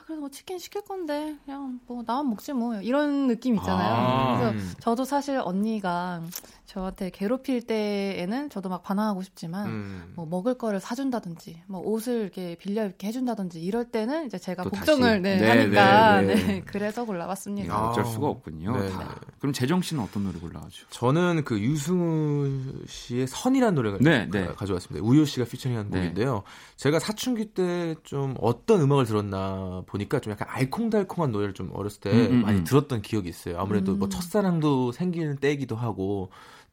[0.10, 3.94] 아, 그래도 뭐 치킨 시킬 건데 그냥 뭐 나만 먹지 뭐 이런 느낌 있잖아요.
[3.94, 4.38] 아.
[4.40, 4.74] 그래서 음.
[4.80, 6.22] 저도 사실 언니가
[6.66, 10.14] 저한테 괴롭힐 때에는 저도 막 반항하고 싶지만 음.
[10.16, 14.70] 뭐 먹을 거를 사준다든지 뭐 옷을 이렇게 빌려 입게 해준다든지 이럴 때는 이제 제가 또
[14.72, 15.22] 걱정을.
[15.22, 16.62] 네, 네, 하니까 네, 네, 네.
[16.66, 17.74] 그래서 골라봤습니다.
[17.74, 17.90] 아.
[17.90, 18.78] 어쩔 수가 없군요.
[18.78, 19.00] 네, 다.
[19.00, 19.06] 네.
[19.40, 20.88] 그럼 재정 씨는 어떤 노래 골라가지고?
[20.92, 24.48] 저는 그 유승우 씨의 선이라는 노래가 네, 가- 네.
[24.48, 25.06] 가져왔습니다.
[25.06, 26.00] 우효 씨가 피처링한 네.
[26.00, 26.44] 곡인데요.
[26.78, 32.02] 제가 사춘기 때 좀 어떤 음악을 들었나 보 니까 좀 약간 알콩달콩한 노래를 좀 어렸을
[32.02, 32.64] 때 음, 음, 많이 음.
[32.64, 33.60] 들었던 기억이 있어요.
[33.60, 34.10] 아무래도 뭐 음.
[34.10, 36.32] 첫사랑도 생기는 때이기도 하고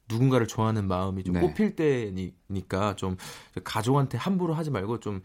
[0.08, 1.40] 누군가를 좋아하는 마음이 좀 네.
[1.40, 3.16] 꽃필 때니까 좀
[3.64, 5.20] 가족한테 함부로 하지 말고 좀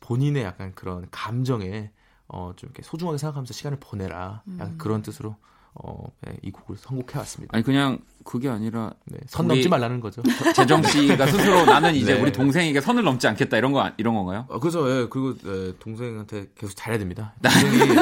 [0.00, 1.90] 본인의 약간 그런 감정에
[2.28, 4.42] 어, 좀 이렇게 소중하게 생각하면서 시간을 보내라.
[4.54, 4.78] 약간 음.
[4.78, 5.36] 그런 뜻으로
[5.82, 7.54] 어, 네, 이 곡을 선곡해 왔습니다.
[7.54, 10.22] 아니 그냥 그게 아니라 네, 선 넘지 말라는 거죠.
[10.54, 12.20] 재정 씨가 스스로 나는 이제 네.
[12.20, 14.46] 우리 동생에게 선을 넘지 않겠다 이런 거 이런 건가요?
[14.48, 14.88] 어, 그죠.
[14.90, 17.34] 예, 그리고 예, 동생한테 계속 잘해야 됩니다.
[17.42, 17.94] 동생이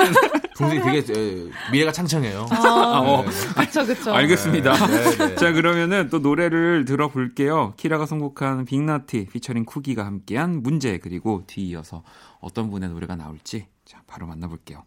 [0.56, 2.46] 동생이 되게 예, 미래가 창창해요.
[2.50, 3.24] 아, 어.
[3.56, 4.14] 그쵸 그쵸.
[4.14, 4.72] 알겠습니다.
[4.86, 5.34] 네, 네.
[5.34, 7.74] 자 그러면은 또 노래를 들어볼게요.
[7.76, 12.04] 키라가 선곡한 빅나티 피처링 쿠기가 함께한 문제 그리고 뒤이어서
[12.40, 14.84] 어떤 분의 노래가 나올지 자 바로 만나볼게요.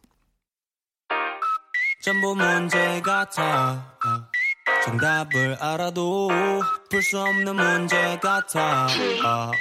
[2.01, 3.73] 전부 문제 같아
[4.05, 4.27] 어.
[4.85, 6.29] 정답을 알아도
[6.89, 8.87] 풀 수 없는 문제 같아
[9.25, 9.51] 어.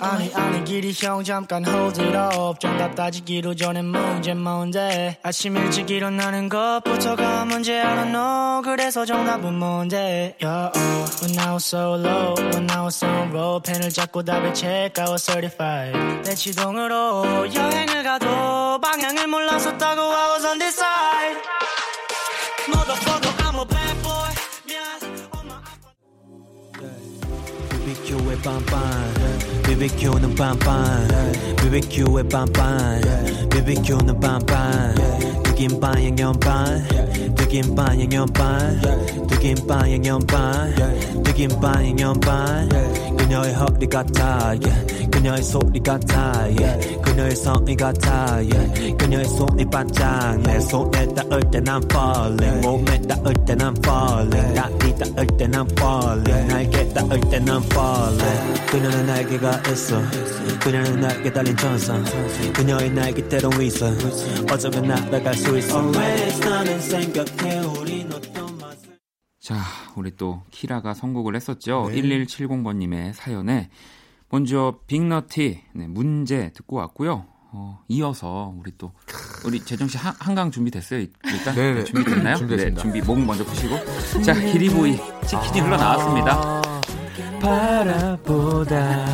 [0.00, 5.90] 아니 아니 길이 형 잠깐 hold it up 정답 따지기도 전에 문제 뭔데 아침 일찍
[5.90, 11.94] 일어나는 것부터가 문제 I don't know 그래서 정답은 뭔데 yeah, uh, When I was so
[11.94, 17.52] low When I was on road 펜을 잡고 답을 check I was certified 내 지동으로
[17.54, 20.58] 여행을 가도 방향을 몰랐었다고 I was on
[28.46, 28.78] 빵빵
[29.66, 31.08] BBQ는 빵빵
[31.58, 33.00] BBQ의 빵빵
[33.50, 34.94] BBQ는 빵빵
[35.42, 36.86] 튀김 빵 양념빵
[37.34, 38.80] 튀김 빵 양념빵
[39.26, 40.74] 튀김 느낌 반 양념 반
[41.22, 42.68] 느낌 반 양념 반
[43.16, 44.95] 그녀의 허리 같아 yeah.
[45.10, 47.02] 그녀의 소리 같아 yeah.
[47.02, 48.96] 그녀의 성이 같아 yeah.
[48.96, 52.66] 그녀의 손이 반짝 내 손에 닿을 땐난 falling.
[52.66, 54.54] 몸에 닿을 땐난 falling.
[54.54, 56.46] 다리 닿을 땐난 falling.
[56.48, 58.66] 날개 닿을 땐난 falling.
[58.70, 60.02] 그녀는 날개가 있어.
[60.60, 61.94] 그녀는 날개 달린 천사
[62.54, 63.86] 그녀의 날개대로 있어.
[64.50, 65.78] 어쩌면 날아갈 수 있어.
[65.78, 67.58] Always 나는 생각해.
[67.78, 68.98] 우린 어떤 맛을.
[69.40, 69.56] 자,
[69.94, 71.88] 우리 또 키라가 선곡을 했었죠.
[71.90, 72.02] 네.
[72.02, 73.70] 1170번님의 사연에
[74.30, 77.26] 먼저 빅너티 네, 문제 듣고 왔고요.
[77.52, 78.92] 어, 이어서 우리 또
[79.44, 81.00] 우리 재정 씨 한, 한강 준비됐어요?
[81.00, 81.74] 일단 네네.
[81.74, 82.36] 네, 준비됐나요?
[82.36, 82.82] 준비됐습니다.
[82.82, 86.62] 네, 준비 목 먼저 푸시고 자 기리보이 치킨이 흘러 나왔습니다.
[87.40, 89.06] 바라보다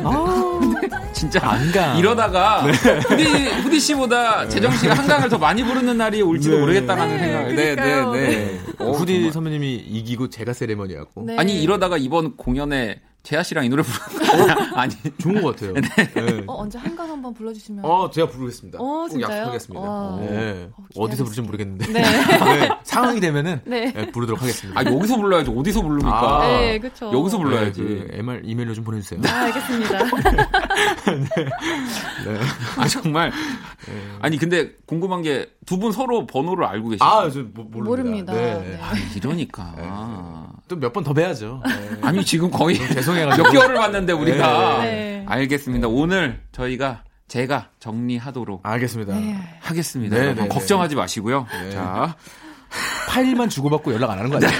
[1.12, 1.94] 진짜 안가.
[1.96, 3.24] 이러다가 후디
[3.62, 6.60] 후디 씨보다 재정 씨가 한강을 더 많이 부르는 날이 올지도 네.
[6.60, 7.56] 모르겠다는 네, 생각을.
[7.56, 8.12] 그러니까요.
[8.12, 8.60] 네.
[8.78, 9.32] 어, 후디 정말.
[9.32, 11.36] 선배님이 이기고 제가 세레머니하고 네.
[11.36, 15.74] 아니 이러다가 이번 공연에 재하 씨랑 이 노래 부르는 거 아니 좋은 것 같아요.
[15.74, 16.42] 네.
[16.46, 17.84] 어, 언제 한강 한번 불러주시면.
[17.84, 18.78] 어, 제가 부르겠습니다.
[18.78, 19.36] 어, 꼭 진짜요?
[19.40, 19.86] 약속하겠습니다.
[19.88, 20.16] 와.
[20.20, 20.70] 네.
[20.74, 21.26] 어, 어디서 기다리겠습니다.
[21.26, 22.00] 부를지 모르겠는데 네.
[22.60, 23.92] 네, 상황이 되면은 네.
[23.92, 24.80] 네, 부르도록 하겠습니다.
[24.80, 26.42] 아 여기서 불러야지 어디서 부릅니까?
[26.42, 26.48] 아.
[26.48, 27.10] 네, 그쵸.
[27.12, 27.82] 여기서 네, 불러야지.
[27.82, 29.20] 그 MR 이메일로 좀 보내주세요.
[29.26, 29.98] 아, 알겠습니다.
[32.78, 33.30] 아 정말.
[34.20, 37.04] 아니 근데 궁금한 게 두 분 서로 번호를 알고 계시죠?
[37.04, 37.84] 아, 저 모, 모릅니다.
[37.84, 38.32] 모릅니다.
[38.32, 38.54] 네.
[38.60, 38.78] 네.
[38.82, 39.74] 아, 이러니까.
[40.70, 41.60] 또 몇 번 더 뵈야죠.
[41.66, 41.98] 네.
[42.02, 43.42] 아니 지금 거의 죄송해가지고.
[43.44, 45.24] 몇 개월을 봤는데 우리가 네.
[45.28, 45.88] 알겠습니다.
[45.88, 49.14] 오늘 저희가 제가 정리하도록 알겠습니다.
[49.14, 49.36] 네.
[49.60, 50.16] 하겠습니다.
[50.16, 51.46] 네, 여러분 네, 걱정하지 마시고요.
[51.50, 51.70] 네.
[51.72, 52.16] 자,
[53.08, 54.52] 파일만 주고받고 연락 안 하는 거 아니에요?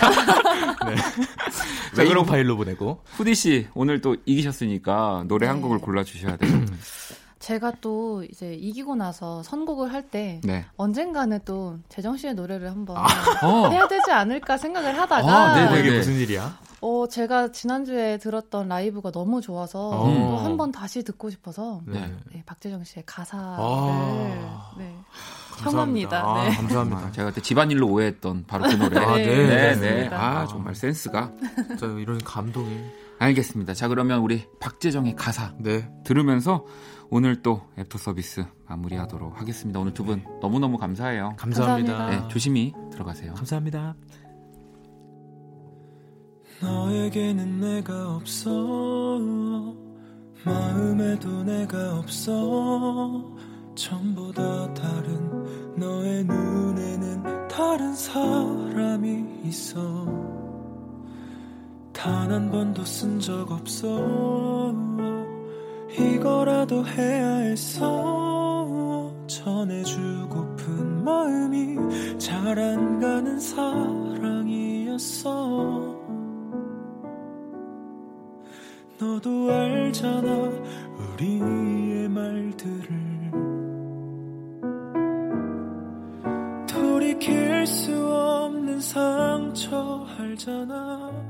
[0.86, 0.96] 네.
[1.94, 3.02] 자, 그럼- 파일로 보내고.
[3.16, 5.62] 후디 씨 오늘 또 이기셨으니까 노래 한 네.
[5.62, 6.60] 곡을 골라 주셔야 돼요.
[7.40, 10.66] 제가 또 이제 이기고 나서 선곡을 할때 네.
[10.76, 13.68] 언젠가는 또 재정 씨의 노래를 한번 어.
[13.70, 15.72] 해야 되지 않을까 생각을 하다가 아, 네네.
[15.72, 16.58] 어, 이게 무슨 일이야?
[16.82, 20.04] 어, 제가 지난주에 들었던 라이브가 너무 좋아서 어.
[20.04, 22.14] 또한 번 다시 듣고 싶어서 네.
[22.30, 24.72] 네, 박재정 씨의 가사를 아.
[24.76, 24.94] 네,
[25.52, 26.20] 감사합니다.
[26.20, 26.22] 청합니다.
[26.22, 26.56] 아, 네.
[26.56, 27.00] 감사합니다.
[27.06, 29.00] 아, 제가 그때 집안일로 오해했던 바로 그 노래.
[29.04, 29.24] 아, 네.
[29.46, 30.08] 네, 네.
[30.12, 31.32] 아, 정말 센스가.
[31.68, 32.84] 진짜 이런 감동이.
[33.18, 33.74] 알겠습니다.
[33.74, 35.90] 자, 그러면 우리 박재정의 가사 네.
[36.04, 36.64] 들으면서
[37.10, 39.80] 오늘 또 애프터 서비스 마무리하도록 하겠습니다.
[39.80, 41.34] 오늘 두 분 너무너무 감사해요.
[41.36, 41.92] 감사합니다.
[41.96, 42.22] 감사합니다.
[42.26, 43.34] 네, 조심히 들어가세요.
[43.34, 43.94] 감사합니다.
[46.62, 48.50] 너에게는 내가 없어
[50.44, 53.34] 마음에도 내가 없어
[53.74, 60.06] 전보다 다른 너의 눈에는 다른 사람이 있어
[61.92, 64.72] 단 한 번도 쓴 적 없어
[65.98, 75.30] 이거라도 해야 했어 전해주고픈 마음이 잘 안 가는 사랑이었어.
[78.98, 80.30] 너도 알잖아
[81.14, 82.88] 우리의 말들을.
[86.66, 91.29] 돌이킬 수 없는 상처 알잖아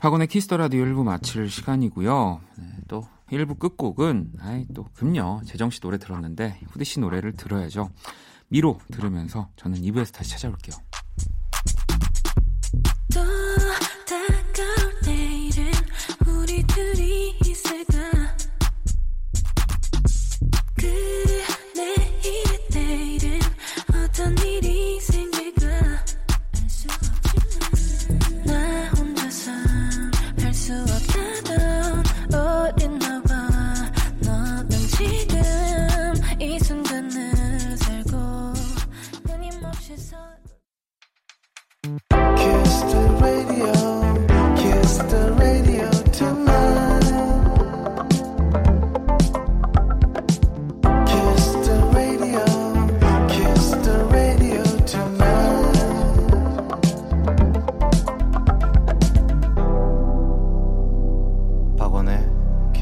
[0.00, 2.40] 박원의 Kiss the Radio 1부 마칠 시간이고요.
[2.56, 7.90] 네, 또 1부 끝곡은 아이 또 금요 재정 씨 노래 들었는데 후디 씨 노래를 들어야죠.
[8.48, 10.74] 미로 들으면서 저는 2부에서 다시 찾아올게요.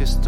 [0.09, 0.23] 키스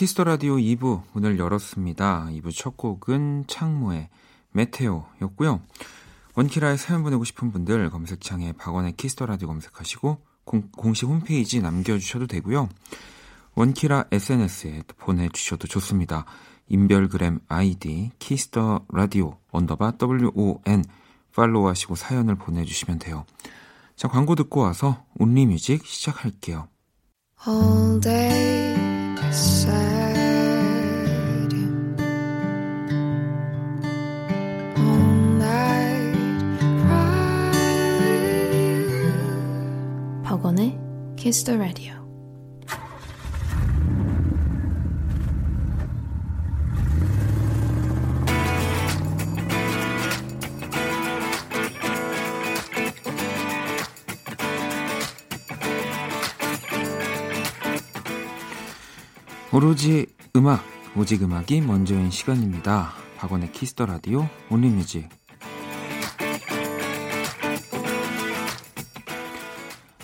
[0.00, 2.28] Kiss the Radio 2부 문을 열었습니다.
[2.30, 4.08] 2부 첫 곡은 창모의
[4.52, 5.60] Meteor였고요.
[6.36, 12.28] 원키라에 사연 보내고 싶은 분들 검색창에 박원의 Kiss the Radio 검색하시고 공, 식 홈페이지 남겨주셔도
[12.28, 12.70] 되고요.
[13.56, 16.24] 원키라 SNS에 보내주셔도 좋습니다.
[16.68, 20.82] 인별그램 아이디 Kiss the Radio underbar WON
[21.36, 23.26] 팔로우하시고 사연을 보내주시면 돼요.
[23.96, 26.68] 자 광고 듣고 와서 Only Music 시작할게요.
[27.46, 28.99] All day
[40.24, 40.78] 박원의
[41.16, 41.99] Kiss the Radio.
[59.52, 60.62] 오로지 음악,
[60.96, 62.92] 오직 음악이 먼저인 시간입니다.
[63.18, 65.08] 박원의 Kiss the Radio Only Music.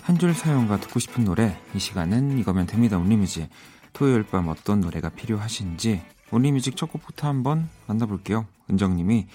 [0.01, 2.97] 한 줄 사연과 듣고 싶은 노래, 이 시간은 이거면 됩니다.
[2.97, 3.49] Only Music.
[3.93, 8.45] 토요일 밤 어떤 노래가 필요하신지 Only Music 첫 곡부터 한번 만나볼게요.
[8.69, 9.27] 은정님이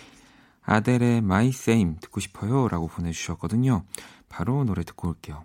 [0.63, 3.85] 아델의 My Same 듣고 싶어요 라고 보내주셨거든요.
[4.29, 5.45] 바로 노래 듣고 올게요.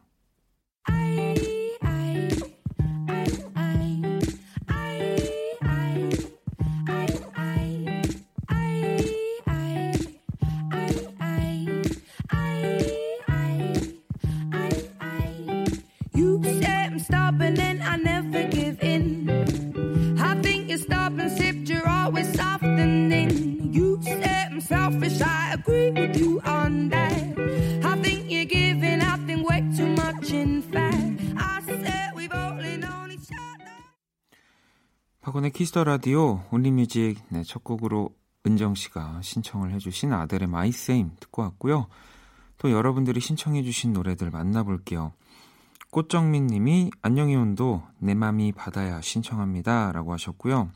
[35.57, 38.11] Kiss the Radio Only Music 네, 첫 곡으로
[38.45, 41.87] 은정 씨가 신청을 해주신 아델의 My Same 듣고 왔고요.
[42.59, 45.13] 또 여러분들이 신청해주신 노래들 만나볼게요.
[45.89, 49.93] 꽃정민 님이 안녕의 온도 내 맘이 바다야 신청합니다.
[49.93, 50.69] 라고 하셨고요.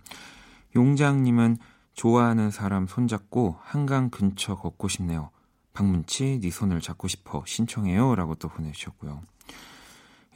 [0.75, 1.57] 용장 님은
[1.93, 5.29] 좋아하는 사람 손잡고 한강 근처 걷고 싶네요.
[5.73, 8.15] 박문치 네 손을 잡고 싶어 신청해요.
[8.15, 9.21] 라고 또 보내주셨고요.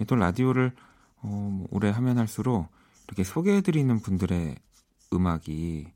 [0.02, 0.72] 예, 또 라디오를
[1.24, 2.68] 어, 뭐 오래 하면 할수록
[3.08, 4.56] 이렇게 소개해드리는 분들의
[5.14, 5.88] 음악이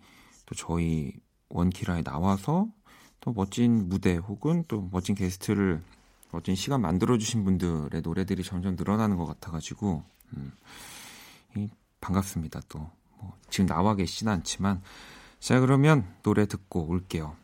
[0.46, 1.14] 또 저희
[1.50, 2.68] 원키라에 나와서
[3.20, 5.82] 또 멋진 무대 혹은 또 멋진 게스트를
[6.32, 10.04] 멋진 시간 만들어주신 분들의 노래들이 점점 늘어나는 것 같아가지고
[10.36, 10.52] 음,
[11.56, 11.68] 이,
[12.02, 14.82] 반갑습니다 또 뭐, 지금 나와 계시진 않지만
[15.40, 17.36] 자 그러면 노래 듣고 올게요.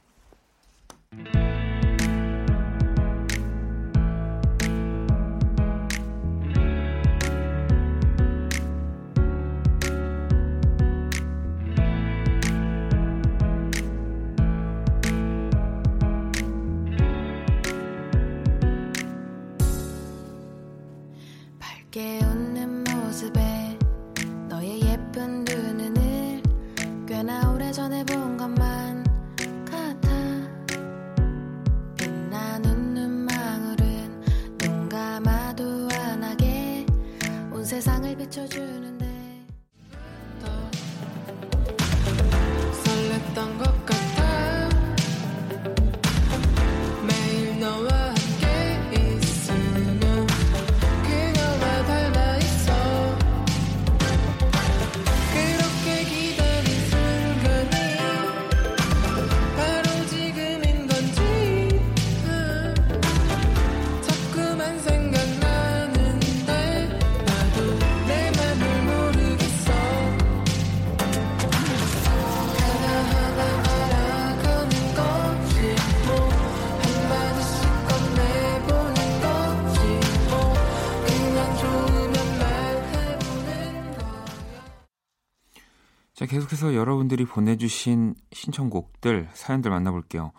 [86.56, 90.32] 계속해서 여러분들이 보내주신 신청곡들, 사연들 만나볼게요.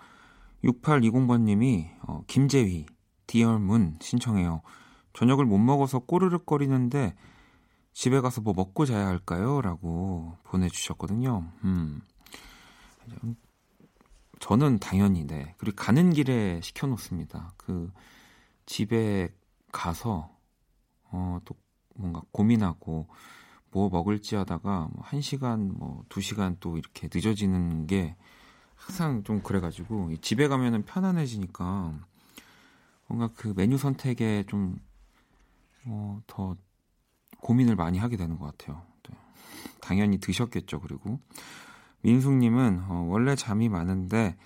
[0.64, 2.86] 6820번님이, 어, 김재휘,
[3.26, 4.62] 디얼문 신청해요.
[5.12, 7.14] 저녁을 못 먹어서 꼬르륵거리는데,
[7.92, 9.60] 집에 가서 뭐 먹고 자야 할까요?
[9.60, 11.50] 라고 보내주셨거든요.
[11.64, 12.00] 음.
[14.40, 15.54] 저는 당연히, 네.
[15.58, 17.52] 그리고 가는 길에 시켜놓습니다.
[17.58, 17.92] 그,
[18.64, 19.28] 집에
[19.70, 20.30] 가서,
[21.10, 21.54] 어, 또
[21.94, 23.06] 뭔가 고민하고,
[23.76, 28.16] 뭐 먹을지 하다가 뭐 1시간 뭐 2시간 또 이렇게 늦어지는 게
[28.74, 31.92] 항상 좀 그래가지고 이 집에 가면은 편안해지니까
[33.06, 34.78] 뭔가 그 메뉴 선택에 좀
[35.84, 36.56] 어, 더
[37.42, 38.80] 고민을 많이 하게 되는 것 같아요.
[39.10, 39.16] 네.
[39.82, 40.80] 당연히 드셨겠죠.
[40.80, 41.20] 그리고
[42.00, 44.38] 민숙님은 어, 원래 잠이 많은데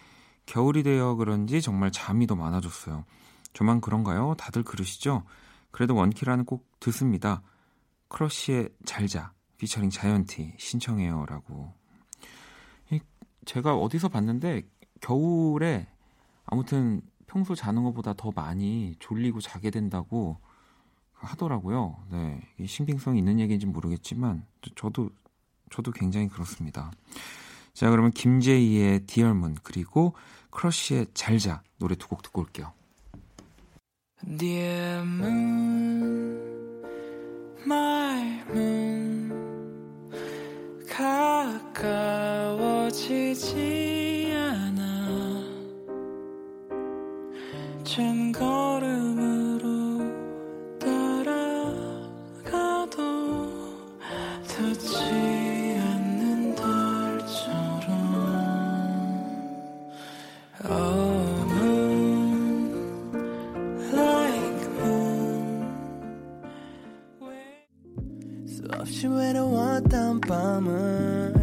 [0.47, 3.05] 겨울이 되어 그런지 정말 잠이 더 많아졌어요.
[3.53, 4.35] 저만 그런가요?
[4.37, 5.23] 다들 그러시죠?
[5.71, 7.43] 그래도 원키라는 꼭 듣습니다.
[8.11, 11.73] 크러쉬의 잘자 피처링 자이언티 신청해요라고.
[13.47, 14.63] 제가 어디서 봤는데
[15.01, 15.89] 겨울에
[16.45, 20.39] 아무튼 평소 자는 것보다 더 많이 졸리고 자게 된다고
[21.13, 21.97] 하더라고요.
[22.11, 24.45] 네, 신빙성이 있는 얘기인지 모르겠지만
[24.75, 25.11] 저도
[25.71, 26.91] 저도 굉장히 그렇습니다.
[27.73, 30.15] 자, 그러면 김제휘의 Dear Moon 그리고
[30.51, 32.73] 크러쉬의 잘자 노래 두 곡 듣고 올게요.
[34.37, 35.03] Dear
[37.67, 39.31] moon,
[40.89, 41.43] 가까워지지
[44.35, 45.43] 않아.
[47.85, 49.40] 준 걸음으
[70.31, 71.35] 밤을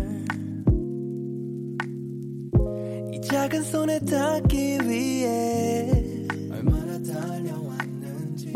[3.11, 8.53] 이 작은 손에 닿기 위해 얼마나 달려왔는지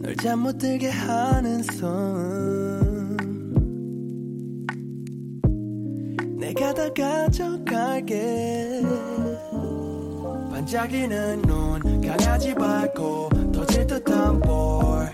[0.00, 3.14] 널 잠 못 들게 하는 손.
[6.38, 8.80] 내가 다 가져갈게.
[10.50, 15.06] 반짝이는 눈 강아지 밟고 터질 듯한 볼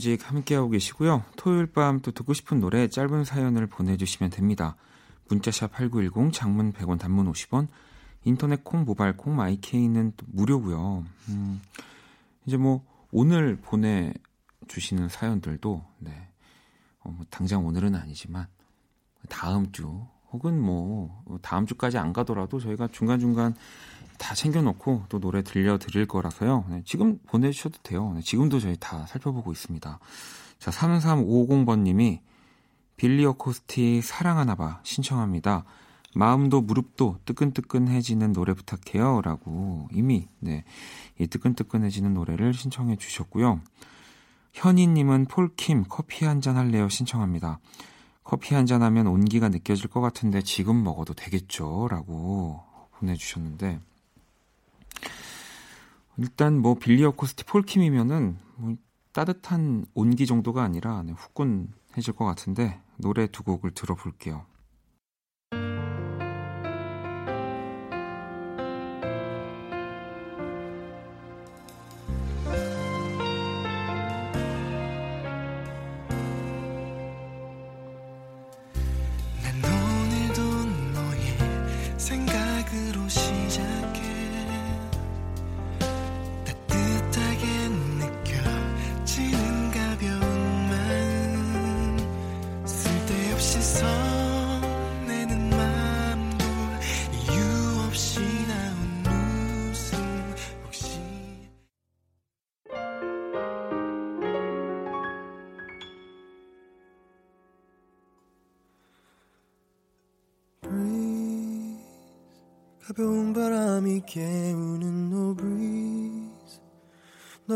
[0.00, 1.24] 뮤직 함께하고 계시고요.
[1.36, 4.76] 토요일 밤 또 듣고 싶은 노래 짧은 사연을 보내주시면 됩니다.
[5.28, 7.68] 문자샵 8910 장문 100원 단문 50원
[8.24, 11.04] 인터넷 콩 모바일 콩 마이케이는 또 무료고요.
[11.28, 11.60] 음,
[12.46, 12.82] 이제 뭐
[13.12, 16.28] 오늘 보내주시는 사연들도 네,
[17.00, 18.46] 어, 뭐 당장 오늘은 아니지만
[19.28, 23.54] 다음 주 혹은 뭐 다음 주까지 안 가더라도 저희가 중간중간
[24.20, 26.66] 다 챙겨놓고 또 노래 들려드릴 거라서요.
[26.68, 28.12] 네, 지금 보내주셔도 돼요.
[28.14, 29.98] 네, 지금도 저희 다 살펴보고 있습니다.
[30.58, 32.20] 자, 3350번님이
[32.96, 35.64] 빌리 어코스틱 사랑하나봐 신청합니다.
[36.14, 39.22] 마음도 무릎도 뜨끈뜨끈해지는 노래 부탁해요.
[39.22, 40.64] 라고 이미 네,
[41.18, 43.60] 이 뜨끈뜨끈해지는 노래를 신청해 주셨고요.
[44.52, 47.58] 현희님은 폴킴 커피 한 잔 할래요 신청합니다.
[48.22, 51.88] 커피 한 잔 하면 온기가 느껴질 것 같은데 지금 먹어도 되겠죠?
[51.90, 52.60] 라고
[52.98, 53.80] 보내주셨는데
[56.20, 58.76] 일단 뭐 빌리 어코스틱 폴킴이면은 뭐
[59.12, 64.44] 따뜻한 온기 정도가 아니라 네, 후끈해질 것 같은데 노래 두 곡을 들어볼게요.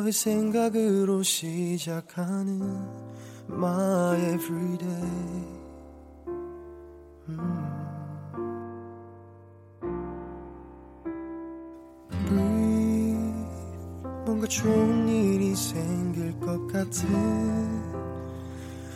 [0.05, 2.61] 너의 생각으로 시작하는
[3.49, 5.47] my everyday.
[7.29, 7.65] 음.
[12.11, 13.33] breathe
[14.27, 17.09] 뭔가 좋은 일이 생길 것 같은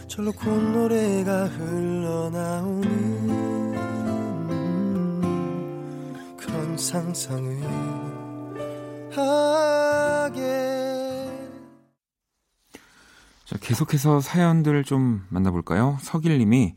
[0.08, 2.84] 절로 콧노래가 흘러나오는
[4.50, 7.62] 음, 그런 상상을
[9.10, 10.57] 하게
[13.68, 15.98] 계속해서 사연들을 좀 만나볼까요?
[16.00, 16.74] 석일님이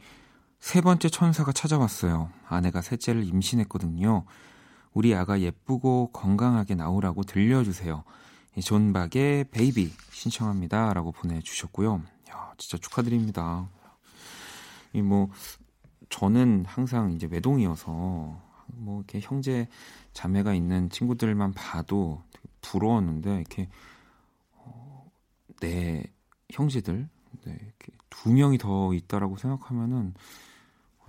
[0.60, 2.30] 세 번째 천사가 찾아왔어요.
[2.50, 4.26] 아내가 셋째를 임신했거든요.
[4.92, 8.04] 우리 아가 예쁘고 건강하게 나오라고 들려주세요.
[8.58, 10.94] 이 존박의 Baby 신청합니다.
[10.94, 12.02] 라고 보내주셨고요.
[12.30, 13.70] 야, 진짜 축하드립니다.
[14.92, 15.30] 이 뭐,
[16.10, 17.92] 저는 항상 이제 외동이어서
[18.68, 19.70] 뭐 이렇게 형제
[20.12, 23.70] 자매가 있는 친구들만 봐도 되게 부러웠는데 이렇게
[24.56, 25.10] 어,
[25.62, 26.04] 내
[26.52, 27.08] 형제들
[27.46, 30.14] 네, 이렇게 두 명이 더 있다라고 생각하면은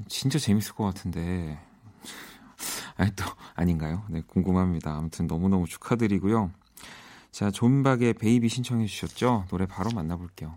[0.08, 1.58] 진짜 재밌을 것 같은데
[2.96, 3.24] 아니 또
[3.54, 4.04] 아닌가요?
[4.08, 4.94] 네 궁금합니다.
[4.94, 6.50] 아무튼 너무너무 축하드리고요.
[7.30, 9.46] 자 존박의 베이비 신청해 주셨죠?
[9.48, 10.56] 노래 바로 만나볼게요.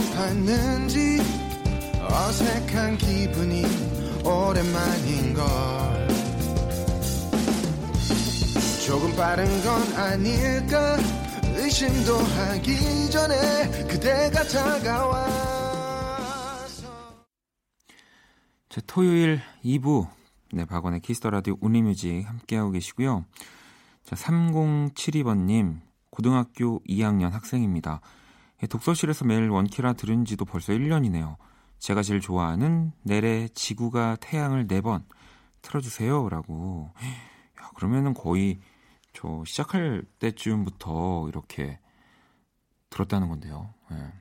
[0.00, 1.18] 높았는지
[2.00, 3.64] 어색한 기분이
[4.24, 6.08] 오랜만인걸
[8.86, 10.96] 조금 빠른 건 아닐까
[11.56, 15.60] 의심도 하기 전에 그대가 다가와서
[18.68, 20.08] 자, 토요일 2부
[20.52, 23.24] 네, 박원의 Kiss the Radio Only Music 함께하고 계시고요.
[24.02, 25.80] 자, 3072번님
[26.10, 28.00] 고등학교 2학년 학생입니다.
[28.62, 31.36] 예, 독서실에서 매일 원키라 들은 지도 벌써 1년이네요.
[31.78, 35.04] 제가 제일 좋아하는 내래 지구가 태양을 4번
[35.62, 36.28] 틀어주세요.
[36.28, 36.92] 라고.
[37.60, 38.60] 야, 그러면은 거의
[39.12, 41.78] 저 시작할 때쯤부터 이렇게
[42.90, 43.72] 들었다는 건데요.
[43.92, 44.12] 예.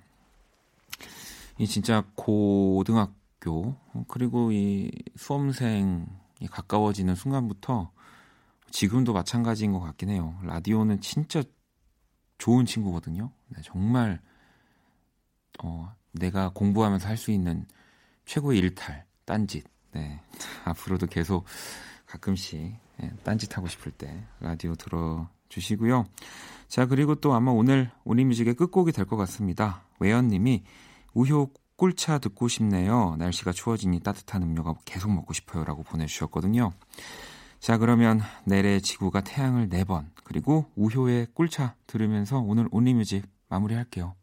[1.58, 3.76] 이 진짜 고등학교
[4.08, 6.06] 그리고 이 수험생이
[6.50, 7.92] 가까워지는 순간부터
[8.72, 10.40] 지금도 마찬가지인 것 같긴 해요.
[10.44, 11.44] 라디오는 진짜
[12.38, 13.32] 좋은 친구거든요.
[13.50, 14.22] 네, 정말
[15.64, 17.66] 어, 내가 공부하면서 할 수 있는
[18.26, 19.66] 최고의 일탈, 딴짓.
[19.92, 20.22] 네.
[20.66, 21.46] 앞으로도 계속
[22.06, 26.06] 가끔씩 네, 딴짓 하고 싶을 때 라디오 들어주시고요.
[26.68, 29.84] 자, 그리고 또 아마 오늘 우리뮤직의 끝곡이 될 것 같습니다.
[30.00, 30.64] 외연님이
[31.14, 33.16] 우효 꿀차 듣고 싶네요.
[33.18, 35.64] 날씨가 추워지니 따뜻한 음료가 계속 먹고 싶어요.
[35.64, 36.72] 라고 보내주셨거든요.
[37.60, 44.16] 자, 그러면 내래 지구가 태양을 4번, 그리고 우효의 꿀차 들으면서 오늘 온리뮤직 마무리할게요.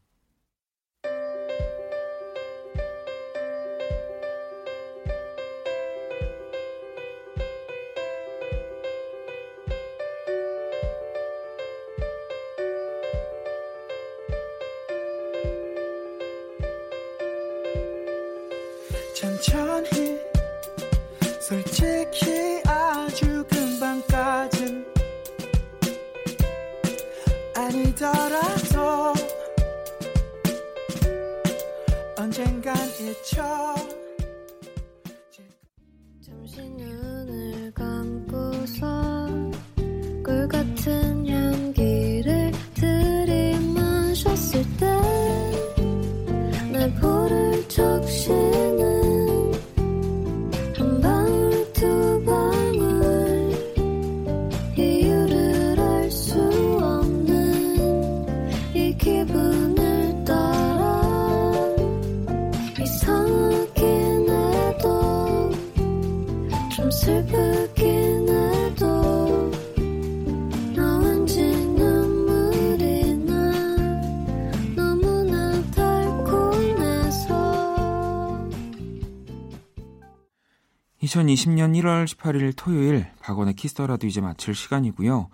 [81.07, 85.29] 2020년 1월 18일 토요일 박원의 Kiss the Radio도 이제 마칠 시간이고요.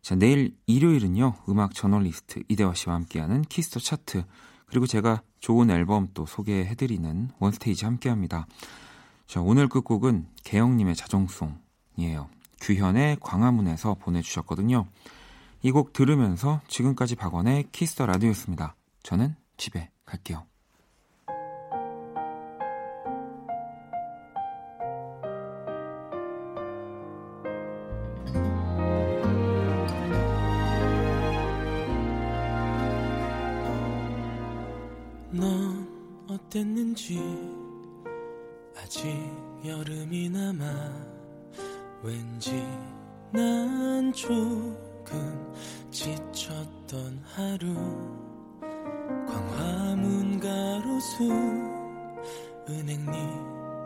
[0.00, 1.34] 자, 내일 일요일은요.
[1.48, 4.24] 음악 저널리스트 이대화 씨와 함께하는 Kiss the Chart
[4.66, 8.46] 그리고 제가 좋은 앨범 또 소개해드리는 One Stage 함께합니다.
[9.26, 12.28] 자, 오늘 끝곡은 개영님의 자정송이에요.
[12.60, 14.86] 규현의 광화문에서 보내주셨거든요.
[15.62, 18.76] 이 곡 들으면서 지금까지 박원의 Kiss the Radio였습니다.
[19.02, 20.46] 저는 집에 갈게요.
[36.96, 37.20] 왠지
[38.74, 39.04] 아직
[39.62, 40.64] 여름이 남아
[42.02, 42.66] 왠지
[43.30, 45.52] 난 조금
[45.90, 47.74] 지쳤던 하루
[49.28, 51.24] 광화문 가로수
[52.66, 53.12] 은행잎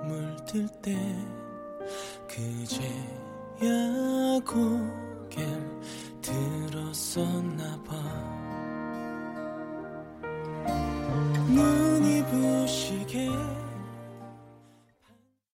[0.07, 0.97] 물들 때
[2.29, 2.79] 그제야
[4.47, 5.45] 고갤
[6.23, 8.41] 들었었나 봐.
[12.71, 13.29] 시계